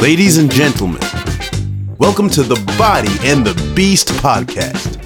Ladies 0.00 0.38
and 0.38 0.50
gentlemen, 0.50 1.00
welcome 1.98 2.28
to 2.30 2.42
the 2.42 2.54
Body 2.78 3.10
and 3.22 3.46
the 3.46 3.54
Beast 3.74 4.08
podcast. 4.08 4.98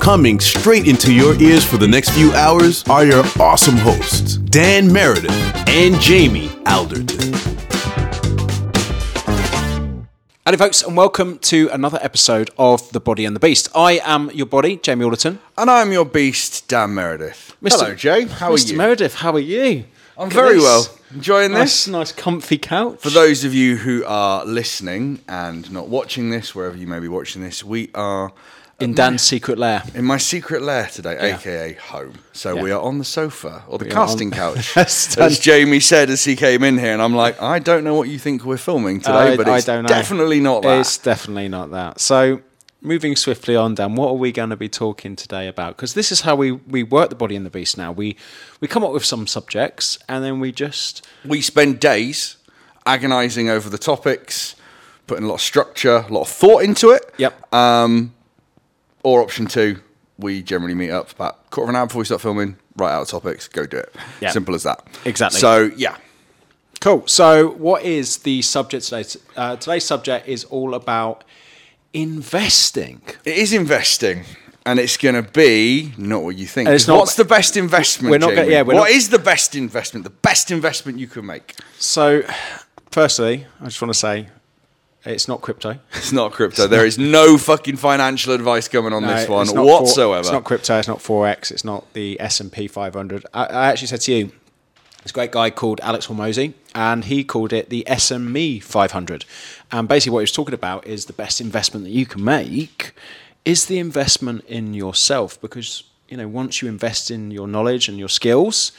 Coming 0.00 0.40
straight 0.40 0.86
into 0.88 1.12
your 1.12 1.34
ears 1.40 1.64
for 1.64 1.76
the 1.76 1.86
next 1.86 2.10
few 2.10 2.32
hours 2.32 2.82
are 2.88 3.04
your 3.04 3.24
awesome 3.38 3.76
hosts, 3.76 4.36
Dan 4.36 4.90
Meredith 4.92 5.30
and 5.68 6.00
Jamie 6.00 6.50
Alderton. 6.66 7.32
Howdy, 10.46 10.56
folks, 10.56 10.82
and 10.82 10.96
welcome 10.96 11.38
to 11.40 11.68
another 11.72 11.98
episode 12.02 12.50
of 12.58 12.90
The 12.92 13.00
Body 13.00 13.24
and 13.24 13.36
the 13.36 13.40
Beast. 13.40 13.68
I 13.74 14.00
am 14.04 14.30
your 14.32 14.46
body, 14.46 14.76
Jamie 14.76 15.04
Alderton. 15.04 15.38
And 15.58 15.70
I'm 15.70 15.92
your 15.92 16.06
beast, 16.06 16.66
Dan 16.68 16.94
Meredith. 16.94 17.56
Hello, 17.62 17.94
Jay. 17.94 18.24
How 18.24 18.50
Mr. 18.52 18.68
are 18.68 18.72
you? 18.72 18.78
Meredith, 18.78 19.14
how 19.16 19.32
are 19.34 19.38
you? 19.38 19.84
I'm 20.16 20.28
Look 20.28 20.32
at 20.32 20.32
very 20.32 20.54
this. 20.54 20.62
well. 20.64 20.96
Enjoying 21.12 21.52
Nice, 21.52 21.84
this. 21.86 21.88
nice, 21.88 22.12
comfy 22.12 22.56
couch. 22.58 23.00
For 23.00 23.10
those 23.10 23.44
of 23.44 23.52
you 23.52 23.76
who 23.76 24.04
are 24.06 24.44
listening 24.44 25.20
and 25.28 25.70
not 25.72 25.88
watching 25.88 26.30
this, 26.30 26.54
wherever 26.54 26.76
you 26.76 26.86
may 26.86 27.00
be 27.00 27.08
watching 27.08 27.42
this, 27.42 27.64
we 27.64 27.90
are 27.94 28.32
in 28.78 28.94
Dan's 28.94 29.20
secret 29.20 29.58
lair. 29.58 29.82
in 29.94 30.04
my 30.04 30.16
secret 30.16 30.62
lair 30.62 30.86
today, 30.86 31.18
Yeah. 31.20 31.36
aka 31.36 31.72
home. 31.74 32.14
So 32.32 32.54
Yeah. 32.56 32.62
we 32.62 32.70
are 32.70 32.80
on 32.80 32.98
the 32.98 33.04
sofa 33.04 33.62
or 33.68 33.78
the 33.78 33.86
We 33.86 33.90
casting 33.90 34.30
couch, 34.42 34.74
as 34.76 35.38
Jamie 35.40 35.80
said 35.80 36.10
as 36.10 36.24
he 36.24 36.36
came 36.36 36.62
in 36.64 36.78
here, 36.78 36.92
and 36.92 37.02
I'm 37.02 37.14
like, 37.14 37.42
I 37.42 37.58
don't 37.58 37.82
know 37.84 37.94
what 37.94 38.08
you 38.08 38.18
think 38.18 38.44
we're 38.44 38.56
filming 38.56 39.00
today, 39.00 39.32
I- 39.32 39.36
but 39.36 39.48
I 39.48 39.56
it's 39.58 39.66
don't 39.66 39.82
know. 39.82 39.88
definitely 39.88 40.40
not 40.40 40.62
that. 40.62 40.78
It's 40.80 40.96
definitely 40.96 41.48
not 41.48 41.72
that. 41.72 42.00
So, 42.00 42.40
moving 42.80 43.16
swiftly 43.16 43.56
on, 43.56 43.74
Dan, 43.74 43.94
what 43.94 44.08
are 44.08 44.14
we 44.14 44.32
going 44.32 44.50
to 44.50 44.56
be 44.56 44.68
talking 44.68 45.16
today 45.16 45.48
about? 45.48 45.76
Because 45.76 45.94
this 45.94 46.10
is 46.10 46.22
how 46.22 46.34
we, 46.34 46.52
we 46.52 46.82
work 46.82 47.10
The 47.10 47.16
Body 47.16 47.36
and 47.36 47.44
the 47.44 47.50
Beast 47.50 47.76
now. 47.76 47.92
We, 47.92 48.16
we 48.60 48.68
come 48.68 48.84
up 48.84 48.92
with 48.92 49.04
some 49.04 49.26
subjects 49.26 49.98
and 50.08 50.24
then 50.24 50.40
we 50.40 50.52
just 50.52 51.06
we 51.24 51.40
spend 51.40 51.80
days 51.80 52.36
agonizing 52.86 53.48
over 53.48 53.68
the 53.68 53.78
topics, 53.78 54.56
putting 55.06 55.24
a 55.24 55.28
lot 55.28 55.34
of 55.34 55.40
structure, 55.40 56.04
a 56.08 56.12
lot 56.12 56.22
of 56.22 56.28
thought 56.28 56.62
into 56.62 56.90
it. 56.90 57.12
Yep. 57.18 57.52
Um, 57.52 58.14
or 59.02 59.22
option 59.22 59.46
two, 59.46 59.80
we 60.18 60.42
generally 60.42 60.74
meet 60.74 60.90
up 60.90 61.12
about 61.12 61.38
a 61.46 61.50
quarter 61.50 61.70
of 61.70 61.74
an 61.74 61.76
hour 61.76 61.86
before 61.86 62.00
we 62.00 62.04
start 62.04 62.20
filming, 62.20 62.56
write 62.76 62.92
out 62.92 63.08
topics, 63.08 63.48
go 63.48 63.66
do 63.66 63.78
it. 63.78 63.94
Yeah. 64.20 64.30
Simple 64.30 64.54
as 64.54 64.62
that. 64.64 64.86
Exactly. 65.04 65.40
So, 65.40 65.70
yeah. 65.76 65.96
Cool. 66.80 67.06
So, 67.06 67.50
what 67.50 67.82
is 67.82 68.18
the 68.18 68.40
subject 68.40 68.86
today? 68.86 69.04
Uh, 69.36 69.56
today's 69.56 69.84
subject 69.84 70.26
is 70.26 70.44
all 70.44 70.74
about 70.74 71.24
investing. 71.92 73.00
It 73.24 73.36
is 73.36 73.52
investing. 73.52 74.24
And 74.66 74.78
it's 74.78 74.96
going 74.98 75.14
to 75.14 75.22
be 75.30 75.92
not 75.96 76.22
what 76.22 76.36
you 76.36 76.46
think. 76.46 76.66
And 76.68 76.74
it's 76.74 76.86
not- 76.86 76.98
What's 76.98 77.14
the 77.16 77.24
best 77.24 77.56
investment? 77.56 78.10
We're 78.10 78.18
not 78.18 78.30
gonna- 78.30 78.42
Jamie? 78.42 78.52
yeah, 78.52 78.62
we're 78.62 78.74
What 78.74 78.80
not- 78.88 78.90
is 78.90 79.08
the 79.08 79.18
best 79.18 79.54
investment? 79.54 80.04
The 80.04 80.10
best 80.10 80.50
investment 80.50 80.98
you 80.98 81.06
can 81.06 81.24
make. 81.26 81.54
So, 81.78 82.22
firstly, 82.90 83.46
I 83.60 83.64
just 83.64 83.80
want 83.80 83.92
to 83.94 83.98
say 83.98 84.28
it's 85.06 85.26
not 85.28 85.40
crypto. 85.40 85.78
It's 85.94 86.12
not 86.12 86.32
crypto. 86.32 86.66
There 86.66 86.84
is 86.84 86.98
no 86.98 87.38
fucking 87.38 87.76
financial 87.76 88.34
advice 88.34 88.68
coming 88.68 88.92
on 88.92 89.02
this 89.06 89.26
No, 89.26 89.34
one 89.36 89.42
it's 89.46 89.54
not 89.54 89.64
for- 89.64 89.80
whatsoever. 89.80 90.20
it's 90.20 90.30
not 90.30 90.44
crypto. 90.44 90.78
It's 90.78 90.88
not 90.88 90.98
forex. 90.98 91.50
It's 91.50 91.64
not 91.64 91.90
the 91.94 92.20
S 92.20 92.38
and 92.40 92.52
P 92.52 92.68
500. 92.68 93.24
I, 93.32 93.46
I 93.46 93.66
actually 93.70 93.88
said 93.88 94.02
to 94.02 94.12
you, 94.12 94.30
this 95.02 95.12
great 95.12 95.32
guy 95.32 95.50
called 95.50 95.80
Alex 95.82 96.06
Hormozi, 96.06 96.54
and 96.74 97.04
he 97.04 97.24
called 97.24 97.52
it 97.52 97.70
the 97.70 97.84
SME 97.88 98.62
500. 98.62 99.24
And 99.72 99.88
basically, 99.88 100.12
what 100.12 100.20
he 100.20 100.24
was 100.24 100.32
talking 100.32 100.54
about 100.54 100.86
is 100.86 101.06
the 101.06 101.12
best 101.12 101.40
investment 101.40 101.84
that 101.84 101.92
you 101.92 102.06
can 102.06 102.22
make 102.22 102.92
is 103.44 103.66
the 103.66 103.78
investment 103.78 104.44
in 104.44 104.74
yourself, 104.74 105.40
because 105.40 105.84
you 106.08 106.16
know 106.16 106.28
once 106.28 106.60
you 106.60 106.68
invest 106.68 107.10
in 107.10 107.30
your 107.30 107.48
knowledge 107.48 107.88
and 107.88 107.98
your 107.98 108.08
skills, 108.08 108.72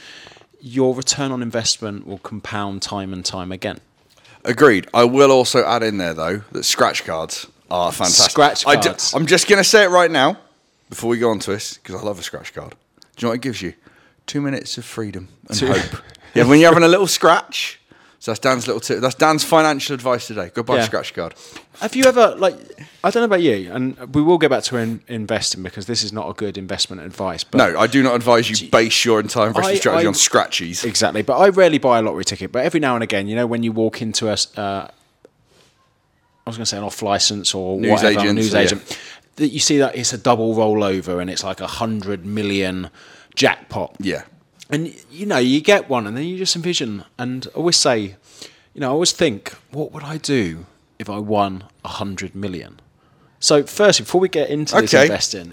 your 0.60 0.94
return 0.94 1.32
on 1.32 1.42
investment 1.42 2.06
will 2.06 2.18
compound 2.18 2.82
time 2.82 3.12
and 3.12 3.24
time 3.24 3.50
again. 3.50 3.80
Agreed. 4.44 4.88
I 4.94 5.04
will 5.04 5.30
also 5.30 5.64
add 5.64 5.82
in 5.82 5.98
there 5.98 6.14
though 6.14 6.42
that 6.52 6.64
scratch 6.64 7.04
cards 7.04 7.46
are 7.70 7.90
fantastic. 7.92 8.30
Scratch 8.30 8.64
cards. 8.64 9.14
I'm 9.14 9.26
just 9.26 9.48
going 9.48 9.58
to 9.58 9.68
say 9.68 9.84
it 9.84 9.88
right 9.88 10.10
now 10.10 10.38
before 10.88 11.10
we 11.10 11.18
go 11.18 11.30
on 11.30 11.38
to 11.40 11.50
this 11.52 11.74
because 11.74 12.00
I 12.00 12.04
love 12.04 12.18
a 12.18 12.22
scratch 12.22 12.52
card. 12.52 12.70
Do 12.70 12.76
you 13.18 13.26
know 13.26 13.30
what 13.30 13.36
it 13.36 13.42
gives 13.42 13.62
you? 13.62 13.74
Two 14.26 14.40
minutes 14.40 14.78
of 14.78 14.84
freedom 14.84 15.28
and 15.48 15.58
Two- 15.58 15.66
hope. 15.72 16.02
Yeah, 16.34 16.44
when 16.44 16.60
you're 16.60 16.70
having 16.70 16.82
a 16.84 16.88
little 16.88 17.06
scratch. 17.06 17.78
So 18.18 18.30
that's 18.30 18.38
Dan's 18.40 18.66
little 18.66 18.80
tip. 18.80 19.00
That's 19.00 19.16
Dan's 19.16 19.44
financial 19.44 19.94
advice 19.94 20.28
today. 20.28 20.50
Goodbye, 20.54 20.76
Yeah. 20.76 20.84
scratch 20.84 21.12
card. 21.12 21.34
Have 21.80 21.94
you 21.94 22.04
ever 22.04 22.34
like? 22.36 22.54
I 23.04 23.10
don't 23.10 23.20
know 23.20 23.24
about 23.24 23.42
you, 23.42 23.70
and 23.70 23.98
we 24.14 24.22
will 24.22 24.38
get 24.38 24.48
back 24.48 24.62
to 24.64 24.76
in, 24.78 25.02
investing 25.08 25.62
because 25.62 25.84
this 25.84 26.02
is 26.02 26.10
not 26.10 26.30
a 26.30 26.32
good 26.32 26.56
investment 26.56 27.02
advice. 27.02 27.44
But 27.44 27.58
No, 27.58 27.78
I 27.78 27.86
do 27.86 28.02
not 28.02 28.14
advise 28.14 28.48
you 28.48 28.70
base 28.70 29.04
your 29.04 29.20
entire 29.20 29.48
investment 29.48 29.76
I- 29.76 29.78
strategy 29.80 30.06
I- 30.06 30.08
on 30.08 30.14
scratchies. 30.14 30.84
Exactly, 30.86 31.20
but 31.20 31.36
I 31.36 31.48
rarely 31.48 31.76
buy 31.78 31.98
a 31.98 32.02
lottery 32.02 32.24
ticket. 32.24 32.50
But 32.52 32.64
every 32.64 32.80
now 32.80 32.94
and 32.94 33.02
again, 33.04 33.26
you 33.26 33.36
know, 33.36 33.46
when 33.46 33.62
you 33.64 33.72
walk 33.72 34.00
into 34.00 34.28
a, 34.28 34.36
uh, 34.56 34.86
I 36.46 36.50
was 36.50 36.56
going 36.56 36.62
to 36.64 36.66
say 36.66 36.78
an 36.78 36.84
off 36.84 37.02
license 37.02 37.54
or 37.54 37.78
News 37.78 37.90
whatever, 37.90 38.20
agent, 38.20 38.34
news 38.36 38.52
yeah. 38.54 38.60
agent, 38.60 38.98
that 39.36 39.48
you 39.48 39.58
see 39.60 39.78
that 39.78 39.96
it's 39.96 40.12
a 40.14 40.18
double 40.18 40.54
rollover 40.54 41.20
and 41.20 41.28
it's 41.28 41.44
like 41.44 41.60
a 41.60 41.66
hundred 41.66 42.24
million 42.24 42.88
jackpot. 43.34 43.96
Yeah. 44.00 44.22
And 44.70 44.94
you 45.10 45.26
know, 45.26 45.38
you 45.38 45.60
get 45.60 45.88
one, 45.88 46.06
and 46.06 46.16
then 46.16 46.24
you 46.24 46.38
just 46.38 46.56
envision. 46.56 47.04
And 47.18 47.46
I 47.54 47.58
always 47.58 47.76
say, 47.76 48.16
you 48.74 48.80
know, 48.80 48.88
I 48.88 48.92
always 48.92 49.12
think, 49.12 49.50
what 49.70 49.92
would 49.92 50.02
I 50.02 50.16
do 50.16 50.66
if 50.98 51.10
I 51.10 51.18
won 51.18 51.64
a 51.84 51.88
hundred 51.88 52.34
million? 52.34 52.80
So, 53.38 53.64
first, 53.64 53.98
before 54.00 54.20
we 54.20 54.28
get 54.28 54.48
into 54.50 54.74
this 54.80 54.94
Okay. 54.94 55.02
investing, 55.04 55.52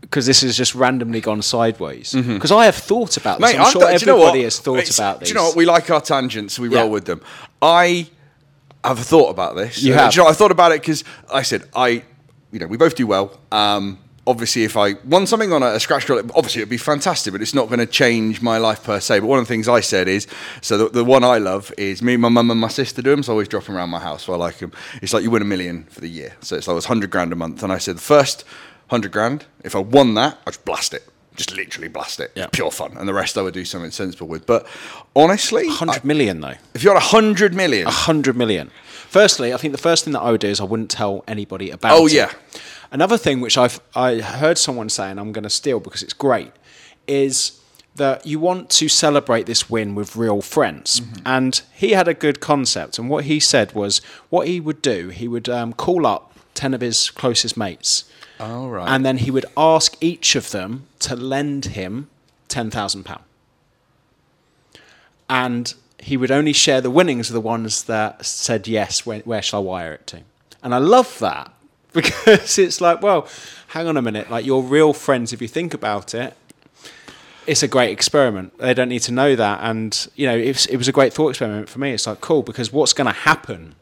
because 0.00 0.24
this 0.26 0.40
has 0.42 0.56
just 0.56 0.74
randomly 0.74 1.20
gone 1.20 1.42
sideways, 1.42 2.12
because 2.12 2.52
I 2.52 2.64
have 2.64 2.76
thought 2.76 3.16
about 3.16 3.40
this. 3.40 3.50
Mm-hmm. 3.50 3.58
Mate, 3.58 3.66
I'm 3.66 3.72
sure 3.72 3.80
do 3.98 3.98
you 4.00 4.06
know 4.06 4.16
everybody 4.18 4.44
has 4.44 4.58
thought 4.60 4.78
It's- 4.78 4.98
about 4.98 5.20
Do 5.20 5.28
you 5.28 5.34
know 5.34 5.44
what? 5.44 5.56
We 5.56 5.66
like 5.66 5.90
our 5.90 6.00
tangents, 6.00 6.58
we 6.58 6.68
Yeah. 6.70 6.80
roll 6.82 6.90
with 6.90 7.04
them. 7.06 7.20
I 7.60 8.06
have 8.84 8.98
thought 9.00 9.30
about 9.30 9.56
this. 9.56 9.82
You 9.82 9.94
Uh, 9.94 9.98
have? 9.98 10.12
Do 10.12 10.16
you 10.20 10.24
know. 10.24 10.30
I 10.30 10.32
thought 10.32 10.50
about 10.52 10.72
it 10.72 10.80
because 10.80 11.04
I 11.32 11.42
said 11.42 11.64
I, 11.74 12.02
you 12.50 12.58
know, 12.60 12.66
we 12.66 12.76
both 12.76 12.94
do 12.94 13.06
well. 13.06 13.38
Um, 13.50 13.98
obviously, 14.26 14.64
if 14.64 14.76
I 14.76 14.94
won 15.04 15.26
something 15.26 15.52
on 15.52 15.62
a, 15.62 15.66
a 15.74 15.80
scratch 15.80 16.06
card, 16.06 16.30
obviously 16.34 16.60
it'd 16.62 16.70
be 16.70 16.76
fantastic, 16.76 17.32
but 17.32 17.42
it's 17.42 17.54
not 17.54 17.66
going 17.68 17.80
to 17.80 17.86
change 17.86 18.40
my 18.42 18.58
life 18.58 18.84
per 18.84 19.00
se. 19.00 19.20
But 19.20 19.26
one 19.26 19.38
of 19.38 19.44
the 19.46 19.48
things 19.52 19.68
I 19.68 19.80
said 19.80 20.08
is, 20.08 20.26
so 20.60 20.78
the, 20.78 20.88
the 20.88 21.04
one 21.04 21.24
I 21.24 21.38
love 21.38 21.72
is 21.76 22.02
me, 22.02 22.16
my 22.16 22.28
mum, 22.28 22.50
and 22.50 22.60
my 22.60 22.68
sister 22.68 23.02
do 23.02 23.10
them. 23.10 23.22
So 23.22 23.32
I 23.32 23.34
always 23.34 23.48
drop 23.48 23.64
them 23.64 23.76
around 23.76 23.90
my 23.90 24.00
house. 24.00 24.24
So 24.24 24.32
I 24.32 24.36
like 24.36 24.58
them. 24.58 24.72
It's 25.02 25.12
like 25.12 25.22
you 25.22 25.30
win 25.30 25.42
a 25.42 25.46
million 25.46 25.84
for 25.84 26.00
the 26.00 26.08
year. 26.08 26.34
So 26.40 26.56
it's 26.56 26.68
like 26.68 26.76
it's 26.76 26.86
hundred 26.86 27.10
grand 27.10 27.32
a 27.32 27.36
month. 27.36 27.62
And 27.62 27.72
I 27.72 27.78
said 27.78 27.96
the 27.96 28.00
first 28.00 28.44
hundred 28.88 29.12
grand, 29.12 29.46
if 29.64 29.74
I 29.74 29.80
won 29.80 30.14
that, 30.14 30.38
I'd 30.46 30.52
just 30.52 30.64
blast 30.64 30.94
it. 30.94 31.08
Just 31.34 31.56
literally 31.56 31.88
blast 31.88 32.20
it. 32.20 32.30
Yeah. 32.34 32.48
Pure 32.52 32.72
fun. 32.72 32.94
And 32.98 33.08
the 33.08 33.14
rest 33.14 33.38
I 33.38 33.42
would 33.42 33.54
do 33.54 33.64
something 33.64 33.90
sensible 33.90 34.28
with. 34.28 34.44
But 34.46 34.66
honestly, 35.16 35.66
100 35.66 36.04
million, 36.04 36.44
I- 36.44 36.52
though. 36.54 36.58
if 36.74 36.82
you're 36.84 36.94
a 36.94 37.00
hundred 37.00 37.54
million, 37.54 37.86
A 37.86 37.90
hundred 37.90 38.36
million. 38.36 38.70
Firstly, 39.12 39.52
I 39.52 39.58
think 39.58 39.72
the 39.72 39.78
first 39.78 40.04
thing 40.04 40.14
that 40.14 40.20
I 40.20 40.30
would 40.30 40.40
do 40.40 40.48
is 40.48 40.58
I 40.58 40.64
wouldn't 40.64 40.90
tell 40.90 41.22
anybody 41.28 41.68
about 41.70 41.92
it. 41.92 42.00
Oh, 42.00 42.06
it. 42.06 42.14
yeah. 42.14 42.32
Another 42.90 43.18
thing 43.18 43.42
which 43.42 43.58
I've 43.58 43.78
I 43.94 44.20
heard 44.20 44.56
someone 44.56 44.88
say, 44.88 45.10
and 45.10 45.20
I'm 45.20 45.32
going 45.32 45.42
to 45.44 45.50
steal 45.50 45.80
because 45.80 46.02
it's 46.02 46.14
great, 46.14 46.50
is 47.06 47.60
that 47.96 48.26
you 48.26 48.40
want 48.40 48.70
to 48.70 48.88
celebrate 48.88 49.44
this 49.44 49.68
win 49.68 49.94
with 49.94 50.16
real 50.16 50.40
friends. 50.40 51.00
Mm-hmm. 51.00 51.26
And 51.26 51.60
he 51.74 51.90
had 51.90 52.08
a 52.08 52.14
good 52.14 52.40
concept, 52.40 52.98
and 52.98 53.10
what 53.10 53.24
he 53.24 53.38
said 53.38 53.74
was 53.74 53.98
what 54.30 54.48
he 54.48 54.60
would 54.60 54.80
do. 54.80 55.10
He 55.10 55.28
would 55.28 55.46
um, 55.46 55.74
call 55.74 56.06
up 56.06 56.32
ten 56.54 56.72
of 56.72 56.80
his 56.80 57.10
closest 57.10 57.54
mates, 57.54 58.04
All 58.40 58.70
right. 58.70 58.88
and 58.88 59.04
then 59.04 59.18
he 59.18 59.30
would 59.30 59.44
ask 59.58 59.94
each 60.00 60.36
of 60.36 60.52
them 60.52 60.86
to 61.00 61.14
lend 61.14 61.66
him 61.66 62.08
ten 62.48 62.70
thousand 62.70 63.04
pound 63.04 63.24
and 65.28 65.74
he 66.02 66.16
would 66.16 66.32
only 66.32 66.52
share 66.52 66.80
the 66.80 66.90
winnings 66.90 67.30
of 67.30 67.34
the 67.34 67.40
ones 67.40 67.84
that 67.84 68.26
said 68.26 68.66
yes. 68.66 69.06
Where, 69.06 69.20
where 69.20 69.40
shall 69.40 69.60
I 69.60 69.62
wire 69.62 69.92
it 69.92 70.06
to? 70.08 70.22
And 70.62 70.74
I 70.74 70.78
love 70.78 71.18
that 71.20 71.52
because 71.92 72.58
it's 72.58 72.80
like, 72.80 73.02
well, 73.02 73.28
hang 73.68 73.86
on 73.86 73.96
a 73.96 74.02
minute. 74.02 74.28
Like 74.28 74.44
your 74.44 74.62
real 74.62 74.92
friends, 74.92 75.32
if 75.32 75.40
you 75.40 75.48
think 75.48 75.74
about 75.74 76.12
it, 76.12 76.34
it's 77.46 77.62
a 77.62 77.68
great 77.68 77.90
experiment. 77.90 78.56
They 78.58 78.74
don't 78.74 78.88
need 78.88 79.02
to 79.02 79.12
know 79.12 79.34
that, 79.36 79.60
and 79.62 80.08
you 80.14 80.26
know, 80.26 80.36
it 80.36 80.70
it 80.70 80.76
was 80.76 80.88
a 80.88 80.92
great 80.92 81.12
thought 81.12 81.30
experiment 81.30 81.68
for 81.68 81.80
me. 81.80 81.92
It's 81.92 82.06
like 82.06 82.20
cool 82.20 82.42
because 82.42 82.72
what's 82.72 82.92
going 82.92 83.08
to 83.08 83.12
happen 83.12 83.74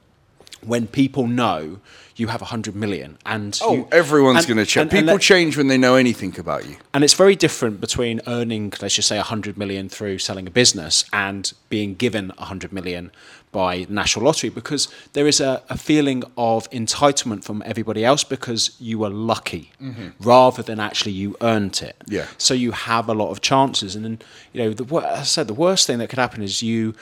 when 0.63 0.87
people 0.87 1.27
know 1.27 1.79
you 2.21 2.27
have 2.29 2.43
a 2.43 2.47
hundred 2.47 2.75
million 2.75 3.17
and 3.25 3.59
oh, 3.63 3.75
you, 3.75 3.89
everyone's 3.91 4.47
going 4.47 4.59
to 4.59 4.67
change. 4.67 4.91
People 4.91 5.15
let- 5.15 5.21
change 5.21 5.57
when 5.57 5.69
they 5.69 5.79
know 5.79 5.95
anything 5.95 6.39
about 6.39 6.67
you. 6.69 6.77
and 6.93 7.03
it's 7.03 7.15
very 7.15 7.35
different 7.35 7.81
between 7.81 8.21
earning, 8.27 8.73
let's 8.83 8.95
just 8.95 9.09
say, 9.09 9.17
100 9.17 9.57
million 9.57 9.89
through 9.89 10.19
selling 10.19 10.47
a 10.47 10.51
business 10.51 11.05
and 11.13 11.53
being 11.71 11.95
given 11.95 12.33
100 12.37 12.73
million 12.73 13.11
by 13.53 13.87
National 13.89 14.27
Lottery 14.27 14.51
because 14.51 14.89
there 15.13 15.27
is 15.27 15.41
a, 15.41 15.63
a 15.69 15.77
feeling 15.77 16.23
of 16.37 16.71
entitlement 16.71 17.43
from 17.43 17.63
everybody 17.67 18.05
else 18.05 18.23
because 18.23 18.77
you 18.79 18.99
were 18.99 19.11
lucky 19.11 19.73
mm-hmm. 19.83 20.09
rather 20.21 20.63
than 20.63 20.79
actually 20.79 21.13
you 21.13 21.37
earned 21.41 21.83
it. 21.83 21.97
Yeah. 22.07 22.27
So 22.39 22.55
you 22.55 22.73
have 22.73 23.09
a 23.09 23.15
lot 23.15 23.31
of 23.31 23.41
chances. 23.41 23.97
And 23.97 24.05
then, 24.05 24.19
you 24.53 24.63
know, 24.63 24.73
the, 24.73 24.97
I 24.97 25.23
said, 25.23 25.49
the 25.49 25.55
worst 25.55 25.87
thing 25.87 25.99
that 25.99 26.11
could 26.11 26.19
happen 26.19 26.43
is 26.43 26.63
you 26.63 26.95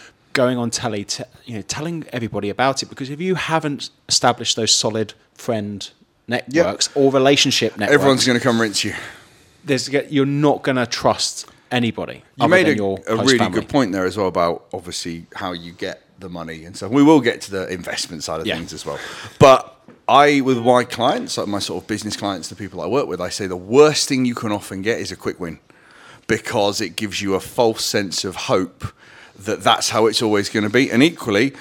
going 0.43 0.57
on 0.63 0.71
telly, 0.71 1.05
t- 1.05 1.25
you 1.49 1.55
know, 1.57 1.63
telling 1.77 1.97
everybody 2.19 2.49
about 2.57 2.77
it 2.83 2.87
because 2.93 3.11
if 3.17 3.21
you 3.27 3.35
haven't 3.35 3.91
established 4.09 4.55
those 4.61 4.73
solid 4.85 5.09
friend 5.35 5.91
networks 6.29 6.89
or 6.95 7.11
relationship 7.21 7.71
networks, 7.77 7.95
Everyone's 7.95 8.27
going 8.27 8.39
to 8.39 8.45
come 8.49 8.61
rinse 8.61 8.85
you. 8.85 8.95
there's 9.65 9.89
you're 10.17 10.27
not 10.49 10.63
going 10.63 10.77
to 10.85 10.87
trust 10.87 11.47
anybody. 11.71 12.23
You 12.41 12.49
made 12.49 12.69
a, 12.69 12.77
your 12.77 12.99
a 13.07 13.17
really 13.17 13.39
family. 13.39 13.61
good 13.61 13.69
point 13.69 13.93
there 13.93 14.07
as 14.07 14.17
well 14.17 14.29
about 14.29 14.57
obviously 14.73 15.27
how 15.35 15.53
you 15.65 15.73
get 15.73 15.97
the 16.21 16.29
money 16.29 16.65
and 16.67 16.77
so 16.77 16.89
we 16.89 17.03
will 17.03 17.21
get 17.21 17.41
to 17.47 17.51
the 17.57 17.63
investment 17.81 18.23
side 18.25 18.41
of 18.41 18.47
Yeah. 18.47 18.57
things 18.57 18.73
as 18.73 18.85
well. 18.87 18.99
But 19.39 19.61
I, 20.09 20.41
with 20.41 20.59
my 20.59 20.85
clients, 20.85 21.37
like 21.39 21.49
my 21.49 21.59
sort 21.69 21.83
of 21.83 21.87
business 21.89 22.17
clients, 22.17 22.49
the 22.49 22.57
people 22.57 22.81
I 22.81 22.87
work 22.87 23.07
with, 23.11 23.21
I 23.21 23.31
say 23.39 23.47
the 23.47 23.63
worst 23.79 24.09
thing 24.09 24.25
you 24.25 24.35
can 24.43 24.53
often 24.53 24.81
get 24.83 24.97
is 25.05 25.11
a 25.13 25.17
quick 25.17 25.39
win 25.39 25.59
because 26.27 26.81
it 26.87 26.97
gives 26.97 27.21
you 27.23 27.35
a 27.35 27.41
false 27.41 27.85
sense 27.85 28.25
of 28.25 28.35
hope 28.55 28.81
that 29.39 29.63
that's 29.63 29.91
how 29.91 30.07
it's 30.07 30.23
always 30.23 30.49
going 30.49 30.65
to 30.65 30.71
be. 30.71 30.91
And 30.91 31.03
equally, 31.03 31.53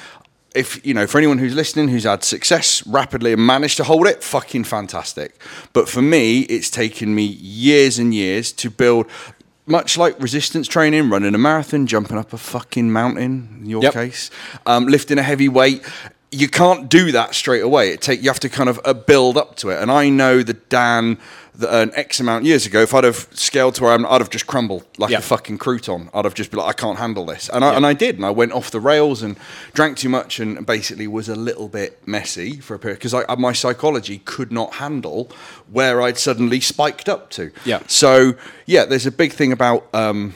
if 0.55 0.83
you 0.85 0.93
know, 0.93 1.05
for 1.07 1.17
anyone 1.17 1.37
who's 1.37 1.53
listening 1.53 1.87
who's 1.89 2.03
had 2.05 2.23
success 2.23 2.85
rapidly 2.87 3.33
and 3.33 3.45
managed 3.45 3.77
to 3.77 3.83
hold 3.83 4.07
it, 4.07 4.23
fucking 4.23 4.63
fantastic. 4.63 5.39
But 5.73 5.87
for 5.87 6.01
me, 6.01 6.41
it's 6.41 6.69
taken 6.69 7.13
me 7.13 7.23
years 7.23 7.99
and 7.99 8.13
years 8.13 8.51
to 8.53 8.69
build. 8.69 9.05
Much 9.69 9.97
like 9.97 10.17
resistance 10.21 10.65
training, 10.65 11.09
running 11.09 11.35
a 11.35 11.37
marathon, 11.37 11.87
jumping 11.87 12.17
up 12.17 12.31
a 12.31 12.37
fucking 12.37 12.89
mountain, 12.89 13.57
in 13.59 13.65
your 13.69 13.83
Yep. 13.83 13.93
case, 13.93 14.31
um, 14.65 14.87
lifting 14.87 15.17
a 15.19 15.21
heavy 15.23 15.49
weight, 15.49 15.81
you 16.31 16.49
can't 16.49 16.89
do 16.89 17.11
that 17.13 17.33
straight 17.35 17.63
away. 17.63 17.91
It 17.91 18.01
take 18.01 18.21
you 18.21 18.29
have 18.29 18.39
to 18.41 18.49
kind 18.49 18.69
of 18.69 18.79
uh, 18.83 18.93
build 18.93 19.37
up 19.37 19.55
to 19.57 19.69
it. 19.69 19.81
And 19.81 19.89
I 19.89 20.09
know 20.09 20.43
that 20.43 20.67
Dan, 20.69 21.17
that 21.55 21.73
an 21.73 21.91
X 21.95 22.19
amount 22.19 22.43
years 22.43 22.65
ago, 22.65 22.81
if 22.81 22.93
I'd 22.93 23.05
have 23.05 23.27
scaled 23.31 23.75
to 23.75 23.83
where 23.83 23.93
I'm, 23.93 24.05
I'd 24.05 24.19
have 24.19 24.29
just 24.29 24.45
crumbled 24.45 24.85
like 24.97 25.09
Yeah. 25.11 25.19
a 25.19 25.21
fucking 25.21 25.57
crouton. 25.57 26.09
I'd 26.13 26.25
have 26.25 26.33
just 26.33 26.51
been 26.51 26.59
like, 26.59 26.67
I 26.69 26.73
can't 26.79 26.97
handle 26.99 27.25
this, 27.25 27.49
and 27.49 27.63
I, 27.63 27.73
and 27.75 27.85
I 27.85 27.93
did, 27.93 28.15
and 28.17 28.25
I 28.25 28.29
went 28.31 28.51
off 28.51 28.71
the 28.71 28.81
rails 28.81 29.23
and 29.23 29.37
drank 29.73 29.97
too 29.97 30.09
much, 30.09 30.39
and 30.39 30.65
basically 30.65 31.07
was 31.07 31.29
a 31.29 31.35
little 31.35 31.69
bit 31.69 32.05
messy 32.05 32.59
for 32.59 32.75
a 32.75 32.79
period 32.79 32.97
because 32.99 33.13
I, 33.13 33.23
my 33.35 33.53
psychology 33.53 34.19
could 34.25 34.51
not 34.51 34.73
handle 34.75 35.31
where 35.71 36.01
I'd 36.01 36.17
suddenly 36.17 36.59
spiked 36.59 37.07
up 37.07 37.29
to. 37.31 37.51
Yeah. 37.65 37.79
So 37.87 38.35
yeah, 38.65 38.83
there's 38.85 39.05
a 39.05 39.11
big 39.11 39.31
thing 39.31 39.51
about. 39.53 39.87
Um, 39.95 40.35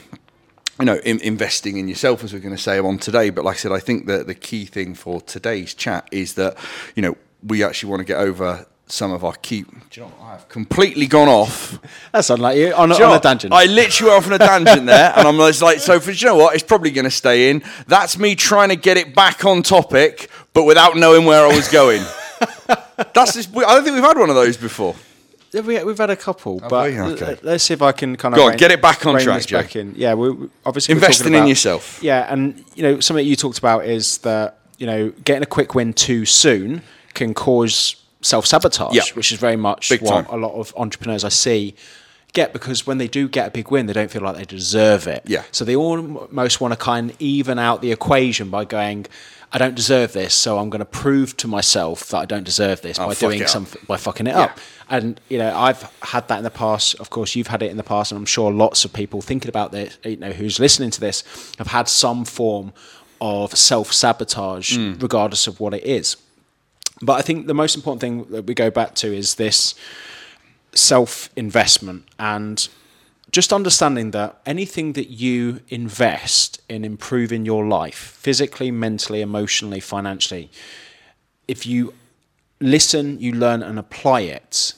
you 0.82 0.86
know, 0.86 0.96
in, 1.04 1.20
investing 1.20 1.76
in 1.76 1.86
yourself, 1.86 2.24
as 2.24 2.32
we're 2.32 2.40
going 2.40 2.56
to 2.56 2.60
say 2.60 2.80
on 2.80 2.98
today. 2.98 3.30
But 3.30 3.44
like 3.44 3.54
I 3.54 3.58
said, 3.58 3.70
I 3.70 3.78
think 3.78 4.06
that 4.06 4.26
the 4.26 4.34
key 4.34 4.64
thing 4.64 4.96
for 4.96 5.20
today's 5.20 5.74
chat 5.74 6.08
is 6.10 6.34
that, 6.34 6.56
you 6.96 7.02
know, 7.02 7.16
we 7.46 7.62
actually 7.62 7.90
want 7.90 8.00
to 8.00 8.04
get 8.04 8.16
over 8.16 8.66
some 8.86 9.12
of 9.12 9.24
our 9.24 9.34
key. 9.34 9.62
Do 9.62 9.70
you 9.92 10.02
know, 10.02 10.08
what? 10.08 10.26
I've 10.26 10.48
completely 10.48 11.06
gone 11.06 11.28
off. 11.28 11.78
That's 12.12 12.30
unlike 12.30 12.58
you 12.58 12.74
on, 12.74 12.90
a- 12.90 12.98
you 12.98 13.04
on 13.04 13.16
a 13.16 13.20
tangent. 13.20 13.52
I 13.52 13.66
literally 13.66 14.10
went 14.10 14.24
off 14.24 14.32
on 14.32 14.32
a 14.32 14.38
tangent 14.44 14.86
there, 14.86 15.12
and 15.16 15.28
I'm 15.28 15.36
just 15.36 15.62
like, 15.62 15.78
so 15.78 16.00
for 16.00 16.10
you 16.10 16.26
know 16.26 16.34
what? 16.34 16.56
It's 16.56 16.64
probably 16.64 16.90
going 16.90 17.04
to 17.04 17.12
stay 17.12 17.50
in. 17.50 17.62
That's 17.86 18.18
me 18.18 18.34
trying 18.34 18.70
to 18.70 18.76
get 18.76 18.96
it 18.96 19.14
back 19.14 19.44
on 19.44 19.62
topic, 19.62 20.30
but 20.52 20.64
without 20.64 20.96
knowing 20.96 21.26
where 21.26 21.46
I 21.46 21.54
was 21.54 21.68
going. 21.68 22.02
That's 23.14 23.34
just, 23.34 23.56
I 23.56 23.60
don't 23.60 23.84
think 23.84 23.94
we've 23.94 24.02
had 24.02 24.18
one 24.18 24.30
of 24.30 24.34
those 24.34 24.56
before. 24.56 24.96
We, 25.52 25.84
we've 25.84 25.98
had 25.98 26.10
a 26.10 26.16
couple, 26.16 26.60
but 26.60 26.90
we? 26.90 26.98
Okay. 27.00 27.32
l- 27.32 27.36
let's 27.42 27.64
see 27.64 27.74
if 27.74 27.82
I 27.82 27.92
can 27.92 28.16
kind 28.16 28.34
of 28.34 28.36
Go 28.38 28.48
on, 28.48 28.56
get 28.56 28.70
it 28.70 28.80
back 28.80 29.04
on 29.06 29.20
track, 29.20 29.44
Joe. 29.46 29.58
back 29.60 29.76
in. 29.76 29.94
Yeah, 29.96 30.14
we, 30.14 30.30
we 30.30 30.48
obviously 30.64 30.94
we're 30.94 30.98
Investing 31.00 31.24
talking 31.24 31.34
in 31.34 31.38
about- 31.40 31.48
yourself. 31.48 32.02
Yeah, 32.02 32.32
and 32.32 32.64
you 32.74 32.82
know 32.82 33.00
something 33.00 33.26
you 33.26 33.36
talked 33.36 33.58
about 33.58 33.84
is 33.84 34.18
that 34.18 34.58
you 34.78 34.86
know 34.86 35.10
getting 35.24 35.42
a 35.42 35.46
quick 35.46 35.74
win 35.74 35.92
too 35.92 36.24
soon 36.24 36.82
can 37.14 37.34
cause 37.34 37.96
self 38.22 38.46
sabotage, 38.46 38.94
Yeah. 38.94 39.02
which 39.14 39.30
is 39.32 39.38
very 39.38 39.56
much 39.56 39.90
Big 39.90 40.00
what 40.00 40.10
time. 40.10 40.26
a 40.30 40.36
lot 40.36 40.54
of 40.54 40.72
entrepreneurs 40.76 41.24
I 41.24 41.28
see 41.28 41.74
get 42.32 42.54
because 42.54 42.86
when 42.86 42.96
they 42.96 43.08
do 43.08 43.28
get 43.28 43.48
a 43.48 43.50
big 43.50 43.70
win, 43.70 43.84
they 43.84 43.92
don't 43.92 44.10
feel 44.10 44.22
like 44.22 44.36
they 44.36 44.44
deserve 44.46 45.06
it. 45.06 45.22
Yeah. 45.26 45.42
So 45.52 45.66
they 45.66 45.76
almost 45.76 46.62
want 46.62 46.72
to 46.72 46.78
kind 46.78 47.10
of 47.10 47.16
even 47.20 47.58
out 47.58 47.82
the 47.82 47.92
equation 47.92 48.48
by 48.48 48.64
going. 48.64 49.06
I 49.54 49.58
don't 49.58 49.74
deserve 49.74 50.12
this, 50.14 50.32
so 50.32 50.58
I'm 50.58 50.70
going 50.70 50.78
to 50.80 50.84
prove 50.86 51.36
to 51.38 51.46
myself 51.48 52.08
that 52.08 52.18
I 52.18 52.24
don't 52.24 52.44
deserve 52.44 52.80
this 52.80 52.96
by 52.98 53.12
doing 53.14 53.46
something 53.46 53.82
by 53.86 53.98
fucking 53.98 54.26
it 54.26 54.30
Yeah. 54.30 54.40
up. 54.44 54.58
And 54.88 55.20
you 55.28 55.36
know, 55.38 55.54
I've 55.56 55.82
had 56.02 56.26
that 56.28 56.38
in 56.38 56.44
the 56.44 56.50
past. 56.50 56.94
Of 57.00 57.10
course, 57.10 57.36
you've 57.36 57.48
had 57.48 57.62
it 57.62 57.70
in 57.70 57.76
the 57.76 57.82
past, 57.82 58.12
and 58.12 58.18
I'm 58.18 58.24
sure 58.26 58.50
lots 58.50 58.84
of 58.86 58.92
people 58.92 59.20
thinking 59.20 59.48
about 59.50 59.70
this, 59.72 59.98
you 60.04 60.16
know, 60.16 60.32
who's 60.32 60.58
listening 60.58 60.90
to 60.92 61.00
this, 61.00 61.22
have 61.58 61.68
had 61.68 61.88
some 61.88 62.24
form 62.24 62.72
of 63.20 63.54
self 63.56 63.92
sabotage, 63.92 64.76
Mm. 64.76 65.00
regardless 65.02 65.46
of 65.46 65.60
what 65.60 65.74
it 65.74 65.84
is. 65.84 66.16
But 67.02 67.14
I 67.14 67.22
think 67.22 67.46
the 67.46 67.54
most 67.54 67.74
important 67.76 68.00
thing 68.00 68.24
that 68.30 68.46
we 68.46 68.54
go 68.54 68.70
back 68.70 68.94
to 68.96 69.14
is 69.14 69.34
this 69.34 69.74
self 70.74 71.28
investment 71.36 72.04
and 72.18 72.68
just 73.32 73.52
understanding 73.52 74.10
that 74.10 74.40
anything 74.44 74.92
that 74.92 75.08
you 75.08 75.60
invest 75.68 76.60
in 76.68 76.84
improving 76.84 77.46
your 77.46 77.66
life, 77.66 77.96
physically, 77.96 78.70
mentally, 78.70 79.22
emotionally, 79.22 79.80
financially, 79.80 80.50
if 81.48 81.66
you 81.66 81.94
listen, 82.60 83.18
you 83.18 83.32
learn, 83.32 83.62
and 83.62 83.78
apply 83.78 84.20
it, 84.20 84.74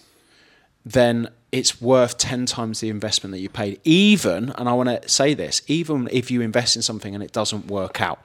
then 0.86 1.28
it's 1.52 1.80
worth 1.80 2.16
10 2.18 2.46
times 2.46 2.80
the 2.80 2.88
investment 2.88 3.32
that 3.32 3.40
you 3.40 3.48
paid. 3.48 3.80
Even, 3.84 4.50
and 4.50 4.68
I 4.68 4.72
want 4.72 4.88
to 4.88 5.08
say 5.08 5.34
this, 5.34 5.62
even 5.66 6.08
if 6.10 6.30
you 6.30 6.40
invest 6.40 6.76
in 6.76 6.82
something 6.82 7.14
and 7.14 7.22
it 7.22 7.32
doesn't 7.32 7.66
work 7.66 8.00
out, 8.00 8.20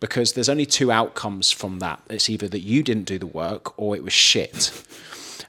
because 0.00 0.32
there's 0.32 0.48
only 0.48 0.66
two 0.66 0.92
outcomes 0.92 1.50
from 1.50 1.78
that. 1.78 2.00
It's 2.10 2.28
either 2.28 2.48
that 2.48 2.60
you 2.60 2.82
didn't 2.82 3.04
do 3.04 3.18
the 3.18 3.26
work 3.26 3.78
or 3.78 3.96
it 3.96 4.04
was 4.04 4.12
shit. 4.12 4.72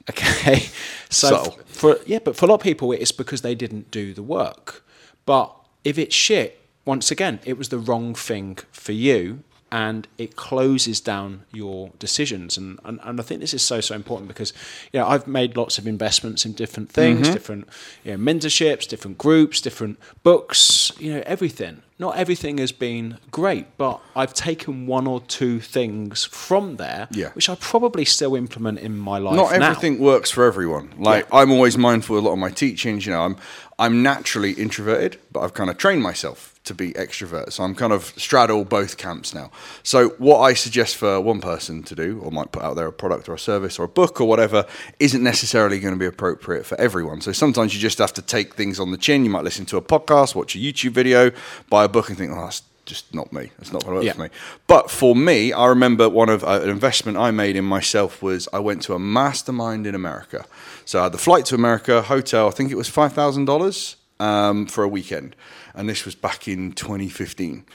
Okay. 0.10 0.68
So 1.10 1.30
Subtle. 1.30 1.60
for 1.68 2.00
yeah, 2.06 2.20
but 2.20 2.36
for 2.36 2.48
a 2.48 2.50
lot 2.50 2.56
of 2.56 2.62
people 2.62 2.92
it's 2.92 3.14
because 3.14 3.42
they 3.42 3.56
didn't 3.56 3.92
do 3.92 4.14
the 4.14 4.22
work. 4.22 4.84
But 5.26 5.56
if 5.86 5.98
it's 5.98 6.14
shit, 6.14 6.60
once 6.84 7.12
again, 7.12 7.40
it 7.46 7.58
was 7.58 7.70
the 7.70 7.80
wrong 7.80 8.14
thing 8.14 8.58
for 8.74 8.92
you 8.92 9.46
and 9.72 10.08
it 10.18 10.36
closes 10.36 11.02
down 11.02 11.44
your 11.52 11.92
decisions 12.00 12.58
and, 12.58 12.80
and 12.86 13.00
and 13.04 13.20
I 13.20 13.24
think 13.24 13.42
this 13.42 13.54
is 13.54 13.62
so 13.62 13.82
so 13.82 13.96
important 13.96 14.28
because 14.28 14.54
you 14.94 15.00
know 15.00 15.08
I've 15.08 15.28
made 15.28 15.58
lots 15.58 15.78
of 15.78 15.88
investments 15.88 16.46
in 16.46 16.54
different 16.54 16.90
things 16.90 17.22
mm-hmm. 17.22 17.34
different 17.34 17.70
you 18.04 18.16
know 18.16 18.18
mentorships 18.18 18.88
different 18.88 19.18
groups 19.18 19.60
different 19.60 20.00
books 20.24 20.92
you 21.00 21.14
know 21.14 21.24
everything 21.26 21.84
not 22.00 22.16
everything 22.18 22.58
has 22.60 22.72
been 22.72 23.18
great 23.32 23.66
but 23.78 24.00
I've 24.16 24.34
taken 24.34 24.86
one 24.88 25.08
or 25.08 25.22
two 25.22 25.60
things 25.60 26.26
from 26.26 26.76
there 26.78 27.08
Yeah. 27.12 27.30
which 27.34 27.50
I 27.50 27.56
probably 27.56 28.06
still 28.06 28.36
implement 28.36 28.80
in 28.80 28.98
my 28.98 29.18
life 29.18 29.36
not 29.36 29.52
now. 29.60 29.70
everything 29.72 30.00
works 30.00 30.30
for 30.32 30.46
everyone. 30.46 30.94
Like 30.98 31.28
I'm 31.34 31.52
always 31.52 31.78
mindful 31.78 32.18
of 32.18 32.24
a 32.24 32.28
lot 32.28 32.34
of 32.34 32.40
my 32.40 32.50
teachings. 32.52 33.06
You 33.06 33.14
know, 33.14 33.22
I'm 33.22 33.38
I'm 33.80 34.02
naturally 34.02 34.54
introverted, 34.54 35.20
but 35.32 35.42
I've 35.42 35.54
kind 35.54 35.70
of 35.70 35.78
trained 35.78 36.02
myself 36.02 36.56
to 36.64 36.74
be 36.74 36.92
extrovert. 36.94 37.54
So 37.54 37.64
I'm 37.64 37.76
kind 37.76 37.94
of 37.94 38.06
straddle 38.18 38.66
both 38.66 38.98
camps 38.98 39.34
now. 39.36 39.52
So 39.84 40.10
what 40.18 40.40
I 40.40 40.54
suggest 40.56 40.98
for 40.98 41.22
one 41.22 41.40
person 41.40 41.84
to 41.84 41.96
do, 41.96 42.20
or 42.24 42.32
might 42.32 42.52
put 42.52 42.64
out 42.64 42.76
there 42.76 42.88
a 42.88 42.92
product 42.92 43.30
or 43.30 43.36
a 43.36 43.40
service 43.40 43.78
or 43.80 43.84
a 43.84 43.88
book 43.88 44.20
or 44.20 44.28
whatever, 44.28 44.66
isn't 45.00 45.22
necessarily 45.24 45.80
going 45.80 45.94
to 45.94 46.00
be 46.00 46.08
appropriate 46.08 46.66
for 46.66 46.76
everyone. 46.82 47.22
So 47.22 47.32
sometimes 47.32 47.74
you 47.76 47.80
just 47.80 48.00
have 48.00 48.14
to 48.16 48.22
take 48.22 48.56
things 48.56 48.80
on 48.80 48.90
the 48.92 48.98
chin. 48.98 49.24
You 49.24 49.30
might 49.30 49.44
listen 49.44 49.66
to 49.68 49.78
a 49.78 49.82
podcast, 49.82 50.34
watch 50.36 50.56
a 50.56 50.60
YouTube 50.60 50.92
video, 50.92 51.32
buy 51.70 51.87
a 51.88 51.92
book, 51.92 52.10
and 52.10 52.18
think, 52.18 52.32
oh, 52.32 52.42
that's 52.46 52.62
just 52.86 53.14
not 53.14 53.34
me. 53.34 53.52
That's 53.58 53.74
not 53.74 53.84
going 53.84 53.92
to 53.94 53.96
work 53.98 54.06
Yeah. 54.06 54.14
for 54.14 54.22
me. 54.22 54.30
But 54.68 54.90
for 54.90 55.14
me, 55.16 55.52
I 55.52 55.66
remember 55.68 56.08
one 56.08 56.30
of 56.30 56.44
uh, 56.44 56.62
an 56.64 56.70
investment 56.70 57.18
I 57.18 57.32
made 57.32 57.56
in 57.58 57.66
myself 57.66 58.22
was 58.22 58.48
I 58.54 58.60
went 58.60 58.82
to 58.84 58.94
a 58.94 59.00
mastermind 59.00 59.86
in 59.86 59.94
America. 59.96 60.46
So 60.86 61.00
I 61.00 61.04
had 61.04 61.12
the 61.12 61.18
flight 61.18 61.46
to 61.48 61.56
America, 61.56 62.02
hotel. 62.02 62.48
I 62.48 62.52
think 62.52 62.72
it 62.72 62.76
was 62.76 62.88
five 62.88 63.12
thousand 63.14 63.46
dollars 63.46 63.98
um, 64.20 64.66
for 64.68 64.84
a 64.84 64.88
weekend, 64.88 65.36
and 65.76 65.90
this 65.90 66.06
was 66.06 66.16
back 66.16 66.48
in 66.48 66.72
2015. 66.72 67.66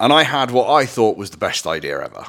And 0.00 0.12
I 0.12 0.22
had 0.24 0.50
what 0.50 0.68
I 0.70 0.84
thought 0.86 1.16
was 1.16 1.30
the 1.30 1.38
best 1.38 1.66
idea 1.66 2.00
ever. 2.04 2.26